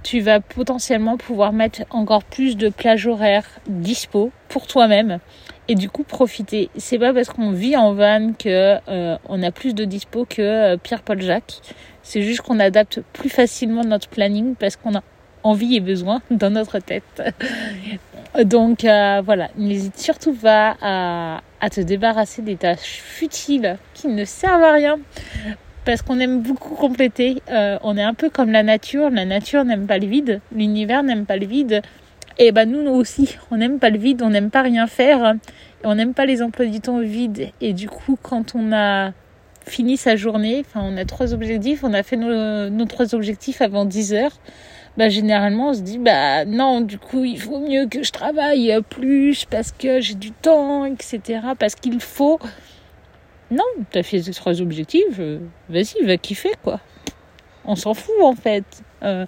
tu 0.03 0.19
vas 0.19 0.39
potentiellement 0.39 1.17
pouvoir 1.17 1.53
mettre 1.53 1.83
encore 1.89 2.23
plus 2.23 2.57
de 2.57 2.69
plages 2.69 3.07
horaires 3.07 3.47
dispo 3.67 4.31
pour 4.49 4.67
toi-même 4.67 5.19
et 5.67 5.75
du 5.75 5.89
coup 5.89 6.03
profiter. 6.03 6.69
C'est 6.75 6.99
pas 6.99 7.13
parce 7.13 7.29
qu'on 7.29 7.51
vit 7.51 7.77
en 7.77 7.93
van 7.93 8.33
que 8.37 8.77
euh, 8.87 9.17
on 9.27 9.41
a 9.41 9.51
plus 9.51 9.73
de 9.73 9.85
dispo 9.85 10.25
que 10.25 10.41
euh, 10.41 10.77
Pierre-Paul 10.77 11.21
Jacques. 11.21 11.61
C'est 12.03 12.21
juste 12.21 12.41
qu'on 12.41 12.59
adapte 12.59 13.01
plus 13.13 13.29
facilement 13.29 13.83
notre 13.83 14.09
planning 14.09 14.55
parce 14.55 14.75
qu'on 14.75 14.95
a 14.95 15.03
envie 15.43 15.75
et 15.75 15.79
besoin 15.79 16.21
dans 16.31 16.49
notre 16.49 16.79
tête. 16.79 17.23
Donc 18.43 18.83
euh, 18.83 19.21
voilà, 19.23 19.49
n'hésite 19.57 19.97
surtout 19.97 20.33
pas 20.33 20.75
à, 20.81 21.41
à 21.61 21.69
te 21.69 21.79
débarrasser 21.81 22.41
des 22.41 22.57
tâches 22.57 23.01
futiles 23.01 23.77
qui 23.93 24.07
ne 24.07 24.25
servent 24.25 24.63
à 24.63 24.73
rien 24.73 24.99
parce 25.85 26.01
qu'on 26.01 26.19
aime 26.19 26.41
beaucoup 26.41 26.75
compléter. 26.75 27.41
Euh, 27.51 27.77
on 27.83 27.97
est 27.97 28.03
un 28.03 28.13
peu 28.13 28.29
comme 28.29 28.51
la 28.51 28.63
nature. 28.63 29.09
La 29.09 29.25
nature 29.25 29.65
n'aime 29.65 29.87
pas 29.87 29.97
le 29.97 30.07
vide, 30.07 30.41
l'univers 30.55 31.03
n'aime 31.03 31.25
pas 31.25 31.37
le 31.37 31.45
vide. 31.45 31.81
Et 32.39 32.51
ben 32.51 32.69
nous, 32.69 32.81
nous 32.81 32.91
aussi, 32.91 33.37
on 33.51 33.57
n'aime 33.57 33.79
pas 33.79 33.89
le 33.89 33.99
vide, 33.99 34.21
on 34.23 34.29
n'aime 34.29 34.49
pas 34.49 34.63
rien 34.63 34.87
faire, 34.87 35.35
on 35.83 35.95
n'aime 35.95 36.13
pas 36.13 36.25
les 36.25 36.41
emplois 36.41 36.65
du 36.65 36.79
temps 36.79 36.99
vides. 36.99 37.49
Et 37.61 37.73
du 37.73 37.87
coup, 37.89 38.17
quand 38.21 38.55
on 38.55 38.71
a 38.73 39.11
fini 39.67 39.97
sa 39.97 40.15
journée, 40.15 40.65
enfin 40.65 40.81
on 40.83 40.97
a 40.97 41.05
trois 41.05 41.33
objectifs, 41.33 41.83
on 41.83 41.93
a 41.93 42.03
fait 42.03 42.17
nos, 42.17 42.85
trois 42.85 43.15
objectifs 43.15 43.61
avant 43.61 43.85
10 43.85 44.13
heures, 44.13 44.39
bah 44.97 45.09
généralement 45.09 45.69
on 45.69 45.73
se 45.73 45.81
dit 45.81 45.97
bah 45.97 46.45
non 46.45 46.81
du 46.81 46.99
coup 46.99 47.23
il 47.23 47.39
faut 47.39 47.59
mieux 47.59 47.87
que 47.87 48.03
je 48.03 48.11
travaille 48.11 48.77
plus 48.89 49.45
parce 49.45 49.71
que 49.71 50.01
j'ai 50.01 50.13
du 50.13 50.31
temps 50.31 50.85
etc 50.85 51.39
parce 51.57 51.73
qu'il 51.73 51.99
faut 51.99 52.39
non 53.53 53.85
t'as 53.91 54.03
fait 54.03 54.21
ces 54.21 54.33
trois 54.33 54.61
objectifs 54.61 55.19
euh, 55.19 55.39
vas-y 55.69 56.03
va 56.03 56.17
kiffer 56.17 56.51
quoi 56.63 56.79
on 57.65 57.75
s'en 57.75 57.93
fout 57.93 58.15
en 58.21 58.35
fait 58.35 58.65
euh, 59.03 59.25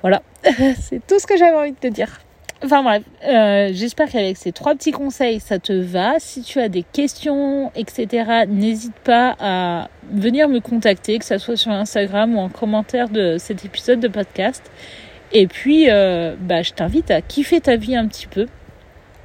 voilà 0.00 0.22
c'est 0.80 1.06
tout 1.06 1.18
ce 1.18 1.26
que 1.26 1.36
j'avais 1.36 1.56
envie 1.56 1.72
de 1.72 1.78
te 1.78 1.88
dire 1.88 2.20
Enfin 2.64 2.84
bref, 2.84 3.02
euh, 3.26 3.70
j'espère 3.72 4.08
qu'avec 4.08 4.36
ces 4.36 4.52
trois 4.52 4.76
petits 4.76 4.92
conseils, 4.92 5.40
ça 5.40 5.58
te 5.58 5.72
va. 5.72 6.20
Si 6.20 6.42
tu 6.42 6.60
as 6.60 6.68
des 6.68 6.84
questions, 6.84 7.72
etc., 7.74 8.44
n'hésite 8.48 8.94
pas 9.02 9.34
à 9.40 9.88
venir 10.12 10.48
me 10.48 10.60
contacter, 10.60 11.18
que 11.18 11.24
ce 11.24 11.38
soit 11.38 11.56
sur 11.56 11.72
Instagram 11.72 12.36
ou 12.36 12.38
en 12.38 12.48
commentaire 12.48 13.08
de 13.08 13.34
cet 13.36 13.64
épisode 13.64 13.98
de 13.98 14.06
podcast. 14.06 14.62
Et 15.32 15.48
puis, 15.48 15.86
bah, 15.86 16.62
je 16.62 16.70
t'invite 16.70 17.10
à 17.10 17.20
kiffer 17.20 17.60
ta 17.60 17.74
vie 17.74 17.96
un 17.96 18.06
petit 18.06 18.28
peu. 18.28 18.46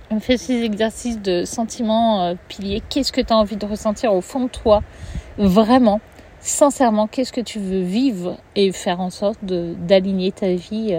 On 0.10 0.22
fait 0.22 0.38
ces 0.38 0.63
exercices 0.63 1.22
de 1.22 1.43
sentiments 1.43 2.24
euh, 2.24 2.36
piliers. 2.48 2.82
Qu'est-ce 2.89 3.12
que 3.12 3.20
tu 3.20 3.34
as 3.34 3.38
envie 3.38 3.58
de 3.58 3.65
ressentir 3.65 4.13
au 4.13 4.22
fond 4.22 4.46
de 4.46 4.50
toi? 4.50 4.82
Vraiment, 5.38 6.00
sincèrement, 6.39 7.08
qu'est-ce 7.08 7.34
que 7.34 7.41
tu 7.41 7.60
veux 7.60 7.82
vivre 7.82 8.38
et 8.56 8.72
faire 8.72 9.02
en 9.02 9.10
sorte 9.10 9.43
d'aligner 9.43 10.32
ta 10.32 10.54
vie 10.54 10.98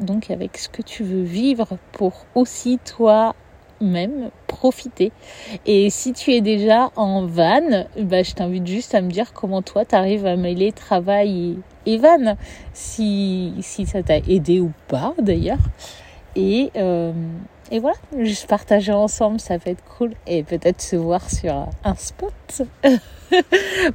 donc 0.00 0.30
avec 0.32 0.58
ce 0.58 0.68
que 0.68 0.82
tu 0.82 1.04
veux 1.04 1.22
vivre 1.22 1.78
pour 1.92 2.26
aussi 2.34 2.78
toi 2.84 3.36
même 3.80 4.30
profiter? 4.48 5.12
Et 5.64 5.88
si 5.90 6.12
tu 6.12 6.32
es 6.32 6.40
déjà 6.40 6.90
en 6.96 7.24
van, 7.26 7.86
bah, 7.96 8.24
je 8.24 8.32
t'invite 8.32 8.66
juste 8.66 8.94
à 8.96 9.02
me 9.02 9.10
dire 9.10 9.32
comment 9.32 9.62
toi 9.62 9.84
tu 9.84 9.94
arrives 9.94 10.26
à 10.26 10.34
mêler 10.34 10.72
travail 10.72 11.58
et, 11.86 11.96
van, 11.96 12.36
si, 12.72 13.54
si 13.60 13.86
ça 13.86 14.02
t'a 14.02 14.18
aidé 14.18 14.60
ou 14.60 14.72
pas 14.88 15.14
d'ailleurs. 15.18 15.58
Et, 16.36 16.70
euh, 16.76 17.12
et 17.70 17.78
voilà, 17.78 17.96
juste 18.18 18.46
partager 18.46 18.92
ensemble, 18.92 19.40
ça 19.40 19.56
va 19.56 19.70
être 19.70 19.84
cool. 19.96 20.12
Et 20.26 20.42
peut-être 20.42 20.80
se 20.80 20.96
voir 20.96 21.28
sur 21.30 21.68
un 21.84 21.94
spot. 21.94 22.62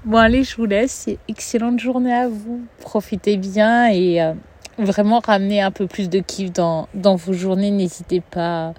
bon 0.06 0.18
allez, 0.18 0.44
je 0.44 0.56
vous 0.56 0.66
laisse. 0.66 1.08
Excellente 1.28 1.80
journée 1.80 2.14
à 2.14 2.28
vous. 2.28 2.62
Profitez 2.80 3.38
bien 3.38 3.90
et... 3.90 4.22
Euh, 4.22 4.34
vraiment 4.78 5.20
ramener 5.20 5.62
un 5.62 5.72
peu 5.72 5.88
plus 5.88 6.10
de 6.10 6.20
kiff 6.20 6.52
dans, 6.52 6.88
dans 6.94 7.16
vos 7.16 7.34
journées. 7.34 7.72
N'hésitez 7.72 8.22
pas. 8.22 8.74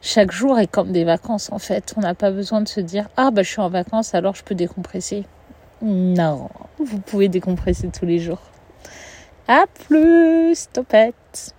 Chaque 0.00 0.32
jour 0.32 0.58
est 0.58 0.66
comme 0.66 0.92
des 0.92 1.04
vacances 1.04 1.50
en 1.52 1.58
fait. 1.58 1.94
On 1.96 2.00
n'a 2.00 2.14
pas 2.14 2.30
besoin 2.30 2.60
de 2.60 2.68
se 2.68 2.80
dire 2.80 3.08
ah 3.16 3.30
bah 3.30 3.42
je 3.42 3.50
suis 3.50 3.60
en 3.60 3.68
vacances 3.68 4.14
alors 4.14 4.34
je 4.34 4.42
peux 4.42 4.54
décompresser. 4.54 5.24
Non, 5.82 6.48
vous 6.78 6.98
pouvez 7.00 7.28
décompresser 7.28 7.88
tous 7.88 8.06
les 8.06 8.18
jours. 8.18 8.40
À 9.48 9.64
plus, 9.86 10.68
topette. 10.72 11.54